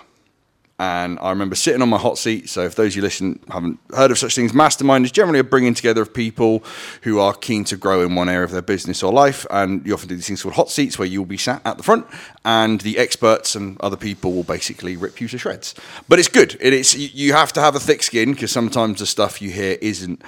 And 0.80 1.20
I 1.20 1.30
remember 1.30 1.56
sitting 1.56 1.82
on 1.82 1.90
my 1.90 1.98
hot 1.98 2.18
seat. 2.18 2.50
So, 2.50 2.62
if 2.62 2.76
those 2.76 2.94
of 2.94 2.96
you 2.96 3.02
listen 3.02 3.40
haven't 3.50 3.80
heard 3.96 4.12
of 4.12 4.18
such 4.18 4.34
things, 4.34 4.54
mastermind 4.54 5.06
is 5.06 5.12
generally 5.12 5.40
a 5.40 5.44
bringing 5.44 5.74
together 5.74 6.02
of 6.02 6.14
people 6.14 6.64
who 7.04 7.20
are 7.20 7.34
keen 7.34 7.66
to 7.66 7.78
grow 7.78 8.02
in 8.02 8.16
one 8.16 8.30
area 8.30 8.46
of 8.46 8.52
their 8.52 8.62
business 8.62 9.04
or 9.04 9.12
life. 9.12 9.46
And 9.52 9.86
you 9.86 9.94
often 9.94 10.08
do 10.08 10.16
these 10.16 10.28
things 10.28 10.42
called 10.42 10.56
hot 10.56 10.72
seats 10.72 10.98
where 10.98 11.08
you'll 11.08 11.26
be 11.26 11.38
sat 11.38 11.62
at 11.66 11.78
the 11.78 11.84
front 11.84 12.08
and 12.46 12.82
the 12.82 12.98
experts 12.98 13.56
and 13.56 13.80
other 13.82 13.98
people 13.98 14.32
will 14.32 14.44
basically 14.44 14.96
rip 14.96 15.20
you 15.20 15.28
to 15.28 15.38
shreds. 15.38 15.76
But 16.08 16.18
it's 16.18 16.30
good. 16.30 16.58
It 16.62 16.74
is, 16.74 16.96
you 16.96 17.30
you 17.30 17.34
have 17.34 17.54
to 17.54 17.62
have 17.62 17.76
a 17.76 17.80
thick 17.80 18.02
skin 18.02 18.32
because 18.32 18.52
sometimes 18.52 19.00
the 19.00 19.06
stuff 19.06 19.40
you 19.40 19.52
hear 19.52 19.78
isn't 19.82 20.24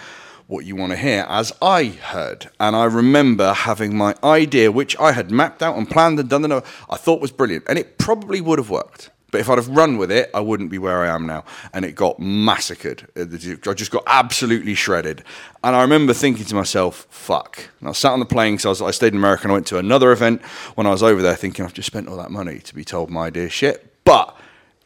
what 0.51 0.65
you 0.65 0.75
want 0.75 0.91
to 0.91 0.97
hear, 0.97 1.25
as 1.29 1.53
I 1.61 1.85
heard. 1.85 2.49
And 2.59 2.75
I 2.75 2.83
remember 2.83 3.53
having 3.53 3.95
my 3.95 4.15
idea, 4.21 4.69
which 4.69 4.99
I 4.99 5.13
had 5.13 5.31
mapped 5.31 5.63
out 5.63 5.77
and 5.77 5.89
planned 5.89 6.19
and 6.19 6.29
done, 6.29 6.43
and 6.43 6.53
I 6.53 6.97
thought 6.97 7.21
was 7.21 7.31
brilliant. 7.31 7.63
And 7.69 7.79
it 7.79 7.97
probably 7.97 8.41
would 8.41 8.59
have 8.59 8.69
worked. 8.69 9.11
But 9.31 9.39
if 9.39 9.49
I'd 9.49 9.57
have 9.57 9.69
run 9.69 9.97
with 9.97 10.11
it, 10.11 10.29
I 10.33 10.41
wouldn't 10.41 10.69
be 10.69 10.77
where 10.77 11.03
I 11.03 11.07
am 11.07 11.25
now. 11.25 11.45
And 11.73 11.85
it 11.85 11.95
got 11.95 12.19
massacred. 12.19 13.07
Uh, 13.15 13.21
I 13.23 13.73
just 13.73 13.91
got 13.91 14.03
absolutely 14.05 14.75
shredded. 14.75 15.23
And 15.63 15.75
I 15.75 15.81
remember 15.81 16.13
thinking 16.13 16.45
to 16.45 16.55
myself, 16.55 17.07
fuck. 17.09 17.69
And 17.79 17.89
I 17.89 17.93
sat 17.93 18.11
on 18.11 18.19
the 18.19 18.25
plane 18.25 18.57
because 18.57 18.81
I, 18.81 18.87
I 18.87 18.91
stayed 18.91 19.13
in 19.13 19.17
America 19.17 19.43
and 19.43 19.51
I 19.51 19.53
went 19.53 19.67
to 19.67 19.77
another 19.77 20.11
event 20.11 20.41
when 20.75 20.85
I 20.85 20.91
was 20.91 21.01
over 21.01 21.21
there 21.21 21.35
thinking, 21.35 21.63
I've 21.63 21.73
just 21.73 21.87
spent 21.87 22.09
all 22.09 22.17
that 22.17 22.31
money 22.31 22.59
to 22.59 22.75
be 22.75 22.83
told 22.83 23.09
my 23.09 23.27
idea 23.27 23.49
shit. 23.49 24.03
But 24.03 24.37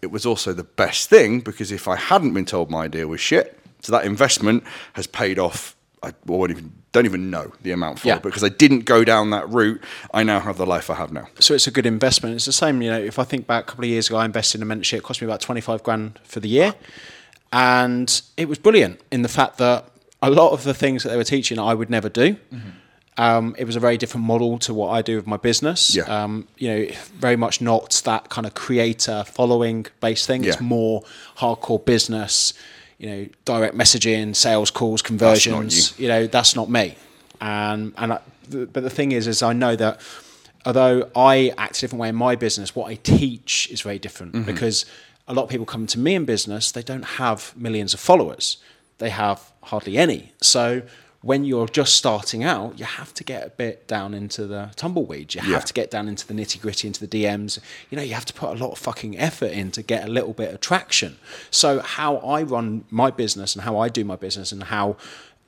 it 0.02 0.12
was 0.12 0.25
also 0.25 0.54
the 0.54 0.64
best 0.64 1.10
thing 1.10 1.40
because 1.40 1.72
if 1.72 1.88
I 1.88 1.96
hadn't 1.96 2.34
been 2.34 2.46
told 2.46 2.70
my 2.70 2.86
idea 2.86 3.08
was 3.08 3.20
shit, 3.20 3.60
so 3.82 3.92
that 3.92 4.06
investment 4.06 4.64
has 4.94 5.08
paid 5.08 5.40
off. 5.40 5.75
I 6.06 6.14
won't 6.26 6.52
even, 6.52 6.72
don't 6.92 7.06
even 7.06 7.30
know 7.30 7.52
the 7.62 7.72
amount 7.72 8.00
for 8.00 8.08
Yeah. 8.08 8.18
it 8.18 8.24
because 8.24 8.44
I 8.44 8.50
didn't 8.50 8.82
go 8.86 9.04
down 9.04 9.32
that 9.32 9.50
route. 9.50 9.82
I 10.14 10.24
now 10.24 10.40
have 10.40 10.58
the 10.58 10.66
life 10.66 10.90
I 10.90 10.96
have 10.96 11.12
now. 11.12 11.28
so 11.40 11.54
it's 11.54 11.68
a 11.68 11.72
good 11.72 11.86
investment. 11.86 12.36
It's 12.36 12.46
the 12.46 12.52
same, 12.54 12.82
you 12.82 12.90
know, 12.92 13.00
if 13.00 13.18
I 13.20 13.24
think 13.24 13.48
back 13.48 13.64
a 13.64 13.68
couple 13.68 13.84
of 13.86 13.90
years 13.90 14.08
ago, 14.08 14.18
I 14.18 14.26
invested 14.26 14.62
in 14.62 14.70
a 14.70 14.76
mentorship, 14.76 14.98
it 15.00 15.04
cost 15.04 15.22
me 15.22 15.26
about 15.28 15.42
25 15.42 15.84
grand 15.84 16.20
for 16.24 16.40
the 16.40 16.48
year. 16.50 16.74
And 17.52 18.22
it 18.38 18.48
was 18.50 18.58
brilliant 18.58 19.02
in 19.12 19.22
the 19.22 19.30
fact 19.30 19.58
that 19.58 19.86
a 20.22 20.30
lot 20.30 20.52
of 20.52 20.64
the 20.64 20.74
things 20.74 21.04
that 21.04 21.10
they 21.10 21.18
were 21.18 21.24
teaching, 21.24 21.60
I 21.60 21.74
would 21.74 21.90
never 21.90 22.10
do. 22.10 22.38
Um, 23.18 23.56
it 23.58 23.64
was 23.64 23.78
a 23.78 23.80
very 23.80 23.98
different 23.98 24.26
model 24.26 24.60
to 24.60 24.74
what 24.74 24.90
I 24.90 25.02
do 25.02 25.16
with 25.16 25.26
my 25.26 25.38
business. 25.38 25.96
Yeah. 25.96 26.04
Um, 26.04 26.48
you 26.58 26.68
know, 26.68 26.88
very 27.18 27.38
much 27.38 27.62
not 27.62 28.02
that 28.04 28.28
kind 28.30 28.46
of 28.46 28.56
creator 28.56 29.24
following 29.26 29.86
based 30.02 30.28
thing. 30.28 30.44
It's 30.44 30.60
more 30.60 31.02
hardcore 31.38 31.84
business. 31.86 32.54
You 32.98 33.10
know, 33.10 33.28
direct 33.44 33.75
messaging, 33.75 34.36
sales 34.36 34.72
calls, 34.72 35.02
conversions. 35.02 35.98
You. 36.00 36.08
know, 36.08 36.28
that's 36.28 36.56
not 36.56 36.70
me. 36.70 36.96
And 37.42 37.94
and 37.98 38.14
I, 38.14 38.20
but 38.50 38.84
the 38.84 38.90
thing 38.90 39.12
is, 39.12 39.28
is 39.28 39.44
I 39.44 39.54
know 39.54 39.75
that 39.75 40.00
although 40.66 41.10
I 41.16 41.54
act 41.58 41.78
a 41.78 41.82
different 41.82 42.02
way 42.02 42.10
in 42.10 42.16
my 42.16 42.36
business, 42.36 42.75
what 42.75 42.90
I 42.90 42.96
teach 42.96 43.70
is 43.72 43.82
very 43.82 44.00
different 44.00 44.34
Mm-hmm. 44.34 44.46
because 44.46 44.86
a 45.28 45.34
lot 45.34 45.44
of 45.44 45.50
people 45.50 45.66
come 45.66 45.88
to 45.88 46.00
me 46.00 46.16
in 46.16 46.25
business, 46.25 46.72
they 46.72 46.84
don't 46.84 47.04
have 47.06 47.54
millions 47.58 47.94
of 47.94 48.00
followers. 48.00 48.58
They 49.00 49.10
have 49.10 49.52
hardly 49.64 49.98
any. 49.98 50.32
So 50.42 50.82
when 51.25 51.44
you're 51.44 51.67
just 51.67 51.96
starting 51.96 52.44
out, 52.44 52.77
you 52.77 52.86
have 52.86 53.12
to 53.12 53.24
get 53.24 53.48
a 53.48 53.50
bit 53.50 53.88
down 53.88 54.13
into 54.13 54.46
the 54.46 54.70
tumbleweeds. 54.75 55.34
You 55.34 55.41
have 55.41 55.50
Yeah. 55.51 55.60
to 55.60 55.74
get 55.74 55.89
down 55.89 56.08
into 56.08 56.27
the 56.27 56.36
nitty 56.36 56.62
gritty, 56.62 56.88
into 56.88 57.00
the 57.00 57.08
DMs. 57.08 57.58
You 57.89 57.96
know, 57.96 58.03
you 58.03 58.13
have 58.13 58.25
to 58.25 58.34
put 58.34 58.51
a 58.55 58.63
lot 58.63 58.72
of 58.74 58.77
fucking 58.77 59.17
effort 59.17 59.51
in 59.51 59.72
to 59.72 59.82
get 59.82 60.08
a 60.08 60.08
little 60.08 60.34
bit 60.34 60.53
of 60.53 60.62
traction. 60.62 61.17
So 61.50 61.79
how 61.79 62.17
I 62.17 62.44
run 62.44 62.84
my 62.91 63.10
business 63.10 63.55
and 63.55 63.63
how 63.63 63.75
I 63.75 63.89
do 63.89 64.05
my 64.05 64.15
business 64.15 64.51
and 64.51 64.65
how 64.65 64.98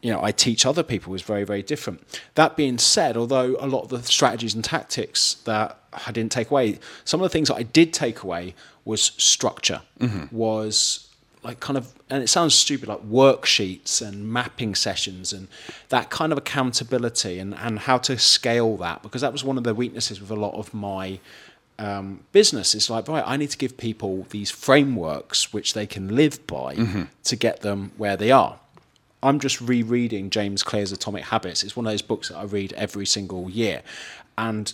you 0.01 0.11
know 0.11 0.19
I 0.23 0.31
teach 0.31 0.65
other 0.65 0.81
people 0.81 1.13
is 1.13 1.21
very 1.21 1.43
very 1.43 1.61
different. 1.61 2.01
That 2.33 2.55
being 2.57 2.79
said, 2.79 3.15
although 3.15 3.55
a 3.59 3.67
lot 3.67 3.81
of 3.83 3.89
the 3.89 4.01
strategies 4.01 4.55
and 4.55 4.63
tactics 4.63 5.35
that 5.45 5.77
I 6.07 6.11
didn't 6.11 6.31
take 6.31 6.49
away, 6.49 6.79
some 7.05 7.21
of 7.21 7.25
the 7.25 7.29
things 7.29 7.49
that 7.49 7.55
I 7.55 7.63
did 7.63 7.93
take 7.93 8.23
away 8.23 8.55
was 8.83 9.11
structure, 9.17 9.81
mm-hmm. 9.99 10.35
was 10.35 11.06
like 11.47 11.61
kind 11.61 11.77
of, 11.77 11.93
and 12.09 12.21
it 12.21 12.27
sounds 12.27 12.53
stupid, 12.53 12.89
like 12.89 13.01
worksheets 13.03 14.05
and 14.05 14.27
mapping 14.27 14.75
sessions 14.75 15.31
and 15.31 15.47
that 15.87 16.09
kind 16.09 16.33
of 16.33 16.37
accountability 16.37 17.39
and, 17.39 17.55
and 17.55 17.79
how 17.79 17.97
to 17.97 18.17
scale 18.17 18.75
that 18.75 19.01
because 19.01 19.21
that 19.21 19.31
was 19.31 19.45
one 19.45 19.57
of 19.57 19.63
the 19.63 19.73
weaknesses 19.73 20.19
with 20.19 20.29
a 20.29 20.35
lot 20.35 20.53
of 20.55 20.73
my 20.73 21.19
um, 21.79 22.19
business. 22.33 22.75
It's 22.75 22.89
like, 22.89 23.07
right, 23.07 23.23
I 23.25 23.37
need 23.37 23.49
to 23.51 23.57
give 23.57 23.77
people 23.77 24.27
these 24.29 24.51
frameworks 24.51 25.53
which 25.53 25.73
they 25.73 25.87
can 25.87 26.13
live 26.13 26.45
by 26.47 27.07
to 27.23 27.35
get 27.37 27.61
them 27.61 27.93
where 27.95 28.17
they 28.17 28.29
are. 28.29 28.59
I'm 29.23 29.39
just 29.39 29.61
rereading 29.61 30.29
James 30.29 30.63
Clear's 30.63 30.91
Atomic 30.91 31.23
Habits. 31.23 31.63
It's 31.63 31.77
one 31.77 31.87
of 31.87 31.93
those 31.93 32.01
books 32.01 32.27
that 32.27 32.37
I 32.37 32.43
read 32.43 32.73
every 32.73 33.05
single 33.05 33.49
year. 33.49 33.83
And 34.37 34.73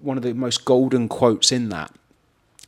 one 0.00 0.16
of 0.16 0.22
the 0.22 0.32
most 0.32 0.64
golden 0.64 1.06
quotes 1.06 1.52
in 1.52 1.68
that 1.68 1.92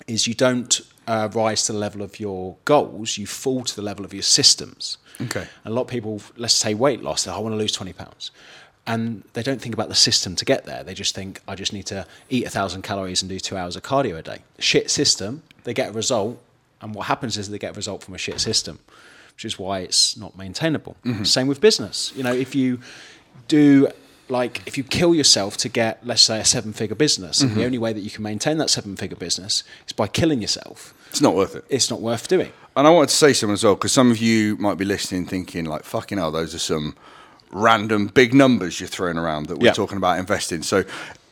is 0.07 0.27
you 0.27 0.35
don't 0.35 0.81
uh, 1.07 1.29
rise 1.35 1.67
to 1.67 1.73
the 1.73 1.79
level 1.79 2.03
of 2.03 2.19
your 2.21 2.57
goals, 2.65 3.19
you 3.19 3.27
fall 3.27 3.65
to 3.65 3.77
the 3.77 3.83
level 3.83 4.05
of 4.05 4.13
your 4.13 4.23
systems. 4.23 4.99
Okay. 5.21 5.47
A 5.65 5.71
lot 5.71 5.83
of 5.83 5.89
people, 5.89 6.21
let's 6.37 6.55
say 6.55 6.75
weight 6.75 7.03
loss, 7.03 7.27
I 7.27 7.39
want 7.39 7.53
to 7.53 7.57
lose 7.57 7.73
20 7.73 7.93
pounds. 7.93 8.31
And 8.87 9.23
they 9.33 9.43
don't 9.43 9.63
think 9.63 9.75
about 9.75 9.89
the 9.89 9.95
system 9.95 10.37
to 10.37 10.45
get 10.45 10.67
there. 10.67 10.85
They 10.85 10.93
just 10.93 11.15
think, 11.15 11.41
I 11.49 11.55
just 11.55 11.73
need 11.73 11.87
to 11.87 12.07
eat 12.29 12.47
a 12.47 12.51
thousand 12.51 12.83
calories 12.83 13.23
and 13.23 13.31
do 13.31 13.41
two 13.41 13.57
hours 13.57 13.77
of 13.77 13.83
cardio 13.83 14.19
a 14.19 14.23
day. 14.23 14.39
Shit 14.59 14.91
system, 14.91 15.43
they 15.65 15.73
get 15.73 15.91
a 15.91 15.93
result. 15.93 16.39
And 16.83 16.95
what 16.95 17.07
happens 17.07 17.39
is 17.39 17.49
they 17.49 17.59
get 17.59 17.73
a 17.73 17.77
result 17.77 18.03
from 18.03 18.15
a 18.15 18.19
shit 18.19 18.41
system, 18.41 18.79
which 19.35 19.47
is 19.47 19.59
why 19.59 19.81
it's 19.81 20.19
not 20.19 20.37
maintainable. 20.37 20.97
Same 21.25 21.47
with 21.47 21.63
business. 21.63 22.13
You 22.15 22.25
know, 22.25 22.35
if 22.35 22.55
you 22.55 22.79
do 23.49 23.89
like 24.29 24.63
if 24.67 24.77
you 24.79 24.85
kill 24.85 25.15
yourself 25.15 25.57
to 25.59 25.69
get 25.69 26.05
let's 26.07 26.23
say 26.23 26.41
a 26.41 26.45
seven 26.45 26.73
figure 26.73 26.97
business 26.97 27.41
and 27.43 27.55
the 27.57 27.65
only 27.65 27.79
way 27.79 27.93
that 27.93 28.01
you 28.01 28.11
can 28.11 28.23
maintain 28.23 28.59
that 28.59 28.71
seven 28.71 28.97
figure 28.97 29.17
business 29.17 29.63
is 29.87 29.93
by 29.93 30.07
killing 30.07 30.41
yourself 30.41 30.95
It's 31.11 31.21
not 31.21 31.35
worth 31.35 31.55
it. 31.57 31.65
it's 31.69 31.91
not 31.91 32.01
worth 32.01 32.27
doing 32.29 32.53
And 32.77 32.87
I 32.87 32.91
wanted 32.91 33.11
to 33.11 33.17
say 33.17 33.33
something 33.33 33.53
as 33.55 33.63
well, 33.65 33.75
because 33.77 33.93
some 33.93 34.11
of 34.11 34.19
you 34.19 34.57
might 34.57 34.79
be 34.79 34.85
listening 34.85 35.27
thinking, 35.27 35.65
like, 35.65 35.85
fucking 35.85 36.19
hell, 36.19 36.33
those 36.33 36.55
are 36.57 36.59
some 36.75 36.97
random 37.53 38.09
big 38.09 38.35
numbers 38.35 38.81
you're 38.81 38.89
throwing 38.89 39.17
around 39.17 39.47
that 39.47 39.59
we're 39.59 39.67
Yeah. 39.67 39.73
talking 39.75 39.97
about 39.97 40.19
investing. 40.19 40.63
So, 40.63 40.83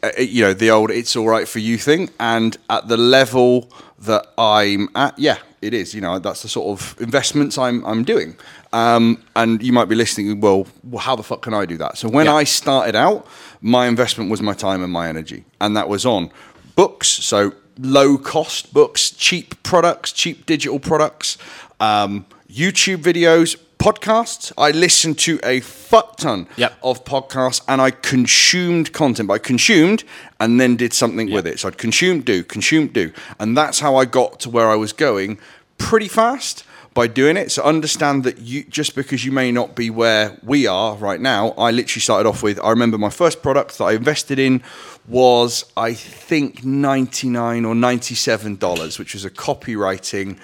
uh, 0.05 0.11
you 0.19 0.43
know, 0.45 0.55
the 0.55 0.71
old 0.71 0.91
it's 0.91 1.17
all 1.17 1.27
right 1.27 1.49
for 1.49 1.59
you 1.59 1.79
thing. 1.79 2.11
And 2.21 2.57
at 2.71 2.87
the 2.89 2.97
level 2.97 3.69
that 4.01 4.27
I'm 4.39 4.89
at, 4.95 5.19
yeah, 5.19 5.39
it 5.61 5.75
is. 5.75 5.95
You 5.95 6.01
know, 6.01 6.19
that's 6.21 6.43
the 6.43 6.49
sort 6.49 6.69
of 6.81 6.95
investments 7.01 7.59
I'm, 7.59 7.85
I'm 7.85 8.05
doing. 8.05 8.37
Um, 8.73 9.23
and 9.37 9.63
you 9.63 9.73
might 9.73 9.87
be 9.89 9.95
listening, 9.95 10.41
well, 10.41 10.67
well, 10.83 11.01
how 11.03 11.15
the 11.17 11.23
fuck 11.23 11.43
can 11.43 11.53
I 11.55 11.67
do 11.67 11.77
that? 11.79 11.99
So, 11.99 12.09
when 12.09 12.27
Yeah. 12.27 12.35
I 12.35 12.45
started 12.45 12.95
out, 12.95 13.27
my 13.61 13.87
investment 13.87 14.31
was 14.31 14.41
my 14.41 14.55
time 14.55 14.83
and 14.83 14.93
my 14.93 15.09
energy. 15.09 15.45
And 15.61 15.77
that 15.77 15.89
was 15.89 16.07
on 16.07 16.31
books. 16.75 17.09
So, 17.09 17.53
low 17.79 18.17
cost 18.19 18.73
books, 18.73 19.11
cheap 19.11 19.63
products, 19.63 20.11
cheap 20.13 20.47
digital 20.47 20.79
products, 20.79 21.37
um, 21.81 22.25
YouTube 22.51 22.99
videos, 23.03 23.57
podcasts. 23.79 24.53
I 24.57 24.71
listened 24.71 25.19
to 25.21 25.39
a 25.43 25.61
fuck 25.61 26.17
ton 26.17 26.47
Yep. 26.57 26.73
of 26.83 27.05
podcasts 27.05 27.61
and 27.67 27.81
I 27.83 27.91
consumed 27.91 28.93
content. 28.93 29.27
But 29.29 29.35
I 29.35 29.39
consumed 29.39 30.05
and 30.41 30.59
then 30.61 30.77
did 30.77 30.95
something 30.95 31.31
with 31.31 31.47
it. 31.47 31.59
So 31.61 31.69
I'd 31.69 31.79
consume, 31.79 32.21
do, 32.21 32.43
consume, 32.45 32.87
do. 32.89 33.13
And 33.39 33.57
that's 33.57 33.81
how 33.81 33.97
I 33.97 34.05
got 34.07 34.39
to 34.41 34.51
where 34.51 34.71
I 34.71 34.77
was 34.77 34.93
going 34.95 35.39
pretty 35.79 36.09
fast 36.09 36.65
by 36.95 37.07
doing 37.07 37.37
it. 37.37 37.51
So 37.51 37.63
understand 37.63 38.25
that 38.25 38.39
you 38.39 38.65
just 38.65 38.95
because 38.95 39.25
you 39.25 39.33
may 39.33 39.51
not 39.51 39.75
be 39.75 39.91
where 39.91 40.39
we 40.43 40.67
are 40.67 40.95
right 40.97 41.21
now, 41.21 41.51
I 41.53 41.71
literally 41.71 42.01
started 42.01 42.29
off 42.29 42.43
with 42.43 42.61
I 42.63 42.71
remember 42.71 42.99
my 42.99 43.11
first 43.11 43.43
product 43.43 43.79
that 43.79 43.85
I 43.85 43.93
invested 43.93 44.39
in 44.39 44.63
was 45.09 45.65
I 45.77 45.95
think 45.95 46.65
99 46.65 47.65
or 47.65 47.75
97 47.75 48.57
dollars, 48.57 48.99
which 48.99 49.15
was 49.15 49.25
a 49.25 49.31
copywriting 49.31 50.39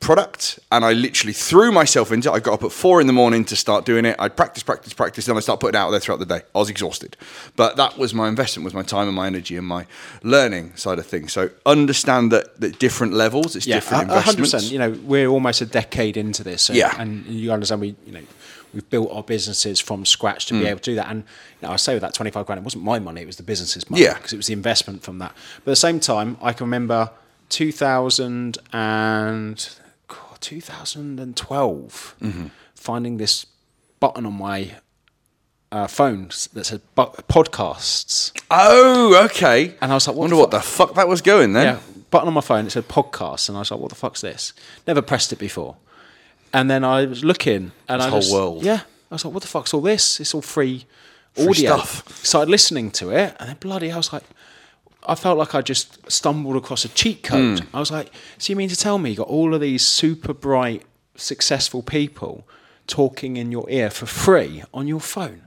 product 0.00 0.58
and 0.70 0.84
I 0.84 0.92
literally 0.92 1.32
threw 1.32 1.72
myself 1.72 2.12
into 2.12 2.28
it. 2.30 2.32
I 2.34 2.38
got 2.40 2.54
up 2.54 2.64
at 2.64 2.72
four 2.72 3.00
in 3.00 3.06
the 3.06 3.12
morning 3.14 3.42
to 3.46 3.56
start 3.56 3.86
doing 3.86 4.04
it. 4.04 4.16
I'd 4.18 4.36
practice, 4.36 4.62
practice, 4.62 4.92
practice, 4.92 5.24
then 5.24 5.36
I 5.36 5.40
start 5.40 5.60
putting 5.60 5.78
it 5.78 5.82
out 5.82 5.90
there 5.92 6.00
throughout 6.00 6.18
the 6.18 6.26
day. 6.26 6.42
I 6.54 6.58
was 6.58 6.68
exhausted. 6.68 7.16
But 7.56 7.76
that 7.76 7.96
was 7.96 8.12
my 8.12 8.28
investment, 8.28 8.64
was 8.64 8.74
my 8.74 8.82
time 8.82 9.06
and 9.06 9.16
my 9.16 9.26
energy 9.26 9.56
and 9.56 9.66
my 9.66 9.86
learning 10.22 10.76
side 10.76 10.98
of 10.98 11.06
things. 11.06 11.32
So 11.32 11.48
understand 11.64 12.32
that 12.32 12.62
at 12.62 12.78
different 12.78 13.14
levels, 13.14 13.56
it's 13.56 13.64
different 13.64 14.10
a- 14.10 14.16
a 14.16 14.20
hundred 14.20 14.40
investments. 14.40 14.50
percent. 14.52 14.72
You 14.72 14.78
know, 14.78 14.90
we're 15.04 15.28
almost 15.28 15.62
a 15.62 15.66
decade 15.66 16.18
into 16.18 16.44
this, 16.44 16.68
and, 16.68 16.76
Yeah. 16.76 16.94
and 17.00 17.24
you 17.26 17.50
understand 17.50 17.80
we, 17.80 17.96
you 18.04 18.12
know, 18.12 18.20
we've 18.74 18.88
built 18.90 19.08
our 19.10 19.22
businesses 19.22 19.80
from 19.80 20.04
scratch 20.04 20.44
to 20.46 20.54
Mm. 20.54 20.60
be 20.60 20.66
able 20.66 20.80
to 20.80 20.90
do 20.90 20.96
that. 20.96 21.08
And 21.08 21.20
you 21.62 21.68
know, 21.68 21.72
I 21.72 21.76
say 21.76 21.94
with 21.94 22.02
that 22.02 22.12
twenty 22.12 22.30
five 22.30 22.44
grand, 22.44 22.58
it 22.58 22.64
wasn't 22.64 22.84
my 22.84 22.98
money; 22.98 23.22
it 23.22 23.26
was 23.26 23.36
the 23.36 23.42
business's 23.42 23.88
money, 23.88 24.02
Yeah. 24.02 24.14
because 24.14 24.34
it 24.34 24.36
was 24.36 24.48
the 24.48 24.52
investment 24.52 25.02
from 25.02 25.18
that. 25.20 25.32
But 25.64 25.70
at 25.70 25.72
the 25.72 25.76
same 25.76 25.98
time, 25.98 26.36
I 26.42 26.52
can 26.52 26.66
remember 26.66 27.10
two 27.48 27.72
thousand 27.72 28.58
and 28.72 29.56
God, 29.56 29.70
2012 30.44 32.16
Mm-hmm. 32.20 32.46
finding 32.74 33.16
this 33.16 33.46
button 34.00 34.26
on 34.26 34.34
my 34.34 34.72
uh, 35.72 35.86
phone 35.86 36.28
that 36.52 36.64
said 36.66 36.80
podcasts. 36.96 38.32
Oh, 38.50 39.24
okay. 39.26 39.74
And 39.80 39.90
I 39.90 39.94
was 39.94 40.06
like, 40.06 40.16
what 40.16 40.22
wonder 40.30 40.36
the 40.36 40.40
what 40.40 40.50
the 40.50 40.60
fuck 40.60 40.94
that 40.94 41.08
was 41.08 41.20
going 41.20 41.52
then. 41.52 41.64
Yeah, 41.76 41.80
button 42.10 42.28
on 42.28 42.34
my 42.34 42.40
phone. 42.40 42.66
It 42.66 42.70
said 42.70 42.86
podcasts, 42.88 43.48
and 43.48 43.56
I 43.56 43.60
was 43.60 43.70
like, 43.70 43.80
"What 43.80 43.88
the 43.88 43.96
fuck's 43.96 44.20
this?" 44.20 44.52
Never 44.86 45.02
pressed 45.02 45.32
it 45.32 45.38
before. 45.38 45.76
And 46.52 46.70
then 46.70 46.84
I 46.84 47.06
was 47.06 47.24
looking, 47.24 47.72
and 47.88 48.00
This 48.00 48.06
I 48.06 48.10
whole 48.10 48.20
just, 48.20 48.32
world. 48.32 48.62
Yeah, 48.62 48.80
I 49.10 49.14
was 49.14 49.24
like, 49.24 49.34
"What 49.34 49.42
the 49.42 49.48
fuck's 49.48 49.74
all 49.74 49.80
this? 49.80 50.20
It's 50.20 50.34
all 50.34 50.42
free, 50.42 50.84
Free 51.32 51.48
audio." 51.48 51.76
stuff. 51.78 52.24
Started 52.24 52.50
listening 52.50 52.90
to 52.92 53.10
it, 53.10 53.34
and 53.40 53.48
then 53.48 53.56
bloody, 53.58 53.90
I 53.90 53.96
was 53.96 54.12
like, 54.12 54.22
I 55.06 55.14
felt 55.14 55.38
like 55.38 55.54
I 55.54 55.62
just 55.62 56.10
stumbled 56.10 56.56
across 56.56 56.84
a 56.84 56.88
cheat 56.88 57.22
code. 57.22 57.60
Hmm. 57.60 57.76
I 57.76 57.80
was 57.80 57.90
like, 57.90 58.10
"So 58.38 58.52
you 58.52 58.56
mean 58.56 58.68
to 58.68 58.76
tell 58.76 58.98
me 58.98 59.10
you 59.10 59.16
got 59.16 59.28
all 59.28 59.54
of 59.54 59.60
these 59.60 59.86
super 59.86 60.32
bright, 60.32 60.82
successful 61.16 61.82
people 61.82 62.46
talking 62.86 63.36
in 63.36 63.52
your 63.52 63.68
ear 63.70 63.90
for 63.90 64.06
free 64.06 64.62
on 64.72 64.86
your 64.86 65.00
phone?" 65.00 65.42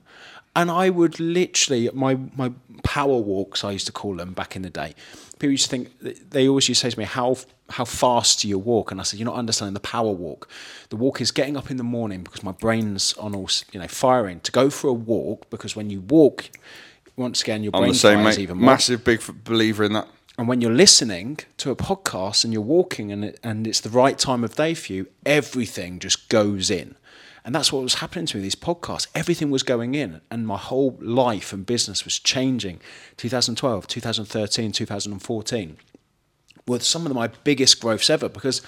And 0.55 0.71
I 0.71 0.89
would 0.89 1.19
literally 1.19 1.89
my 1.93 2.17
my 2.35 2.51
power 2.83 3.17
walks 3.17 3.63
I 3.63 3.71
used 3.71 3.85
to 3.87 3.91
call 3.91 4.15
them 4.15 4.33
back 4.33 4.55
in 4.55 4.63
the 4.63 4.69
day. 4.69 4.95
People 5.39 5.51
used 5.51 5.65
to 5.65 5.69
think 5.69 6.31
they 6.31 6.47
always 6.47 6.67
used 6.67 6.81
to 6.81 6.87
say 6.87 6.91
to 6.91 6.99
me, 6.99 7.05
"How 7.05 7.37
how 7.69 7.85
fast 7.85 8.41
do 8.41 8.47
you 8.47 8.57
walk?" 8.57 8.91
And 8.91 8.99
I 8.99 9.03
said, 9.03 9.19
"You're 9.19 9.25
not 9.25 9.35
understanding 9.35 9.75
the 9.75 9.79
power 9.79 10.11
walk. 10.11 10.49
The 10.89 10.95
walk 10.95 11.21
is 11.21 11.31
getting 11.31 11.57
up 11.57 11.69
in 11.69 11.77
the 11.77 11.83
morning 11.83 12.23
because 12.23 12.41
my 12.43 12.53
brain's 12.53 13.13
on 13.13 13.35
all 13.35 13.49
you 13.71 13.79
know 13.79 13.87
firing 13.87 14.39
to 14.41 14.51
go 14.51 14.69
for 14.69 14.87
a 14.87 14.93
walk 14.93 15.49
because 15.51 15.75
when 15.75 15.91
you 15.91 16.01
walk, 16.01 16.49
once 17.17 17.41
again 17.41 17.63
your 17.63 17.71
I'm 17.75 17.81
brain 17.81 17.91
the 17.91 17.97
same, 17.97 18.19
fires 18.19 18.37
mate. 18.37 18.43
even 18.43 18.57
more. 18.57 18.71
Massive 18.71 19.03
big 19.03 19.19
f- 19.19 19.31
believer 19.43 19.83
in 19.83 19.93
that. 19.93 20.07
And 20.37 20.47
when 20.47 20.61
you're 20.61 20.71
listening 20.71 21.39
to 21.57 21.71
a 21.71 21.75
podcast 21.75 22.43
and 22.43 22.53
you're 22.53 22.61
walking 22.61 23.11
and 23.11 23.25
it, 23.25 23.39
and 23.43 23.65
it's 23.65 23.81
the 23.81 23.89
right 23.89 24.17
time 24.17 24.43
of 24.43 24.55
day 24.55 24.75
for 24.75 24.93
you, 24.93 25.07
everything 25.25 25.97
just 25.99 26.29
goes 26.29 26.69
in. 26.69 26.95
And 27.43 27.55
that's 27.55 27.71
what 27.73 27.81
was 27.81 27.95
happening 27.95 28.25
to 28.27 28.37
me, 28.37 28.43
these 28.43 28.55
podcasts. 28.55 29.07
Everything 29.15 29.49
was 29.49 29.63
going 29.63 29.95
in, 29.95 30.21
and 30.29 30.45
my 30.45 30.57
whole 30.57 30.97
life 31.01 31.53
and 31.53 31.65
business 31.65 32.03
was 32.03 32.19
changing. 32.19 32.81
2012, 33.15 33.87
2013, 33.87 34.71
2014 34.73 35.77
were 36.67 36.79
some 36.79 37.05
of 37.05 37.13
my 37.13 37.27
biggest 37.27 37.79
growths 37.79 38.09
ever 38.09 38.27
because 38.27 38.61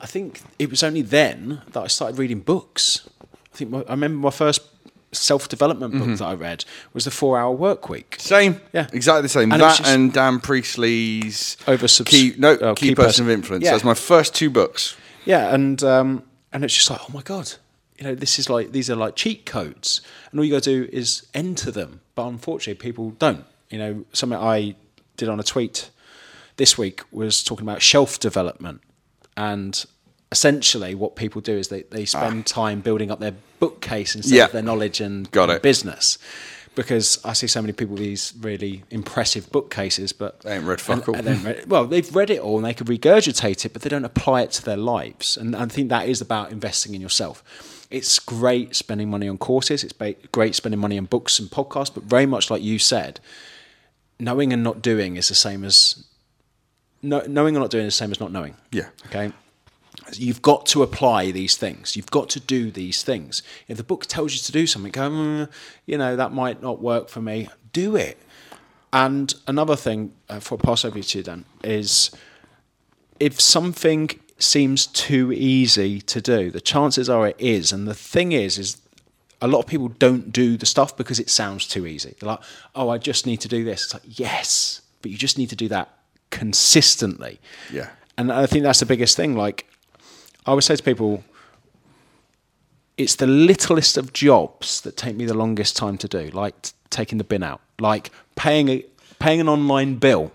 I 0.00 0.06
think 0.06 0.42
it 0.58 0.68
was 0.68 0.82
only 0.82 1.02
then 1.02 1.62
that 1.70 1.80
I 1.82 1.86
started 1.86 2.18
reading 2.18 2.40
books. 2.40 3.08
I 3.52 3.56
think 3.56 3.70
my, 3.70 3.84
I 3.88 3.92
remember 3.92 4.18
my 4.18 4.30
first 4.30 4.60
self 5.16 5.48
development 5.48 5.98
book 5.98 6.18
that 6.18 6.24
I 6.24 6.34
read 6.34 6.64
was 6.92 7.04
the 7.04 7.10
Four 7.10 7.38
Hour 7.38 7.52
Work 7.54 7.88
Week. 7.88 8.16
Same. 8.18 8.60
Yeah. 8.72 8.88
Exactly 8.92 9.22
the 9.22 9.28
same. 9.28 9.52
And 9.52 9.62
that 9.62 9.86
and 9.86 10.12
Dan 10.12 10.40
Priestley's 10.40 11.56
Oversubs- 11.66 12.06
key 12.06 12.34
no 12.38 12.56
oh, 12.60 12.74
key, 12.74 12.88
Key 12.88 12.94
person, 12.94 13.06
Person- 13.06 13.24
of 13.26 13.30
influence. 13.30 13.64
Yeah. 13.64 13.72
That's 13.72 13.84
my 13.84 13.94
first 13.94 14.34
two 14.34 14.50
books. 14.50 14.96
Yeah, 15.24 15.52
and 15.52 15.82
um, 15.82 16.22
and 16.52 16.64
it's 16.64 16.74
just 16.74 16.88
like, 16.88 17.00
oh 17.02 17.12
my 17.12 17.22
god, 17.22 17.52
you 17.98 18.04
know, 18.04 18.14
this 18.14 18.38
is 18.38 18.48
like 18.48 18.72
these 18.72 18.88
are 18.90 18.96
like 18.96 19.16
cheat 19.16 19.44
codes, 19.46 20.00
and 20.30 20.38
all 20.38 20.44
you 20.44 20.52
got 20.52 20.62
to 20.62 20.84
do 20.86 20.90
is 20.92 21.26
enter 21.34 21.70
them. 21.70 22.00
But 22.14 22.26
unfortunately, 22.28 22.80
people 22.80 23.10
don't. 23.10 23.44
You 23.70 23.78
know, 23.78 24.04
something 24.12 24.38
I 24.38 24.76
did 25.16 25.28
on 25.28 25.40
a 25.40 25.42
tweet 25.42 25.90
this 26.56 26.78
week 26.78 27.02
was 27.10 27.42
talking 27.42 27.66
about 27.66 27.82
shelf 27.82 28.20
development, 28.20 28.82
and 29.36 29.84
essentially 30.36 30.94
what 30.94 31.16
people 31.16 31.40
do 31.40 31.56
is 31.56 31.68
they, 31.68 31.82
they 31.96 32.04
spend 32.04 32.44
time 32.46 32.80
building 32.82 33.10
up 33.10 33.20
their 33.20 33.34
bookcase 33.58 34.14
instead 34.14 34.34
Ah. 34.34 34.36
Yeah. 34.36 34.44
of 34.44 34.52
their 34.52 34.62
knowledge 34.70 35.00
and, 35.00 35.30
Got 35.30 35.44
and 35.50 35.56
it. 35.56 35.62
business. 35.62 36.18
Because 36.74 37.18
I 37.24 37.32
see 37.32 37.46
so 37.46 37.62
many 37.62 37.72
people 37.72 37.94
with 37.94 38.02
these 38.04 38.34
really 38.38 38.84
impressive 38.90 39.50
bookcases, 39.50 40.12
but 40.12 40.40
They 40.40 40.56
ain't 40.56 40.64
read 40.66 40.78
fuck 40.78 41.08
and- 41.08 41.16
all. 41.16 41.28
and 41.32 41.42
read- 41.44 41.70
well, 41.70 41.86
they've 41.86 42.14
read 42.14 42.28
it 42.28 42.38
all 42.40 42.56
and 42.58 42.66
they 42.66 42.74
could 42.74 42.86
regurgitate 42.88 43.64
it, 43.64 43.72
but 43.72 43.80
they 43.80 43.88
don't 43.88 44.04
apply 44.04 44.42
it 44.42 44.50
to 44.52 44.62
their 44.62 44.76
lives. 44.76 45.38
And 45.38 45.56
I 45.56 45.64
think 45.66 45.88
that 45.88 46.06
is 46.06 46.20
about 46.20 46.52
investing 46.52 46.94
in 46.94 47.00
yourself. 47.00 47.42
It's 47.90 48.18
great 48.18 48.76
spending 48.76 49.08
money 49.08 49.26
on 49.26 49.38
courses. 49.38 49.82
It's 49.84 49.94
great 50.32 50.54
spending 50.54 50.78
money 50.80 50.98
on 50.98 51.06
books 51.06 51.38
and 51.38 51.48
podcasts, 51.50 51.92
but 51.94 52.02
very 52.02 52.26
much 52.26 52.50
like 52.50 52.62
you 52.62 52.78
said, 52.78 53.20
knowing 54.20 54.52
and 54.52 54.62
not 54.62 54.82
doing 54.82 55.16
is 55.16 55.28
the 55.28 55.34
same 55.34 55.64
as 55.64 56.04
no, 57.02 57.20
knowing 57.26 57.56
or 57.56 57.60
not 57.60 57.70
doing 57.70 57.86
is 57.86 57.94
the 57.94 57.98
same 58.04 58.10
as 58.10 58.20
not 58.20 58.32
knowing. 58.32 58.54
Yeah. 58.72 58.88
Okay. 59.06 59.32
You've 60.12 60.42
got 60.42 60.66
to 60.66 60.82
apply 60.82 61.30
these 61.30 61.56
things. 61.56 61.96
You've 61.96 62.10
got 62.10 62.28
to 62.30 62.40
do 62.40 62.70
these 62.70 63.02
things. 63.02 63.42
If 63.68 63.76
the 63.76 63.82
book 63.82 64.06
tells 64.06 64.34
you 64.34 64.40
to 64.40 64.52
do 64.52 64.66
something, 64.66 64.92
go, 64.92 65.10
"Mm, 65.10 65.50
you 65.84 65.98
know, 65.98 66.16
that 66.16 66.32
might 66.32 66.62
not 66.62 66.80
work 66.80 67.08
for 67.08 67.20
me. 67.20 67.48
Do 67.72 67.96
it. 67.96 68.18
And 68.92 69.34
another 69.46 69.76
thing 69.76 70.12
uh, 70.28 70.40
for 70.40 70.56
pass 70.56 70.84
over 70.84 71.00
to 71.00 71.18
you, 71.18 71.24
Dan, 71.24 71.44
is 71.62 72.10
if 73.18 73.40
something 73.40 74.10
seems 74.38 74.86
too 74.86 75.32
easy 75.32 76.00
to 76.02 76.20
do, 76.20 76.50
the 76.50 76.60
chances 76.60 77.08
are 77.08 77.26
it 77.28 77.36
is. 77.38 77.72
And 77.72 77.88
the 77.88 77.94
thing 77.94 78.32
is, 78.32 78.58
is 78.58 78.80
a 79.40 79.48
lot 79.48 79.60
of 79.60 79.66
people 79.66 79.88
don't 79.88 80.32
do 80.32 80.56
the 80.56 80.66
stuff 80.66 80.96
because 80.96 81.18
it 81.18 81.30
sounds 81.30 81.66
too 81.66 81.86
easy. 81.86 82.14
They're 82.18 82.28
like, 82.28 82.40
oh, 82.74 82.88
I 82.88 82.98
just 82.98 83.26
need 83.26 83.40
to 83.42 83.48
do 83.48 83.64
this. 83.64 83.84
It's 83.84 83.94
like, 83.94 84.18
yes, 84.18 84.82
but 85.02 85.10
you 85.10 85.18
just 85.18 85.38
need 85.38 85.50
to 85.50 85.56
do 85.56 85.68
that 85.68 85.90
consistently. 86.30 87.40
Yeah. 87.72 87.90
And 88.18 88.32
I 88.32 88.46
think 88.46 88.62
that's 88.62 88.80
the 88.80 88.86
biggest 88.86 89.16
thing. 89.16 89.36
Like, 89.36 89.66
I 90.46 90.54
would 90.54 90.64
say 90.64 90.76
to 90.76 90.82
people, 90.82 91.24
it's 92.96 93.16
the 93.16 93.26
littlest 93.26 93.96
of 93.96 94.12
jobs 94.12 94.80
that 94.82 94.96
take 94.96 95.16
me 95.16 95.26
the 95.26 95.34
longest 95.34 95.76
time 95.76 95.98
to 95.98 96.08
do, 96.08 96.30
like 96.30 96.60
t- 96.62 96.72
taking 96.90 97.18
the 97.18 97.24
bin 97.24 97.42
out, 97.42 97.60
like 97.78 98.10
paying 98.36 98.68
a 98.68 98.84
paying 99.18 99.40
an 99.40 99.48
online 99.48 99.96
bill 99.96 100.32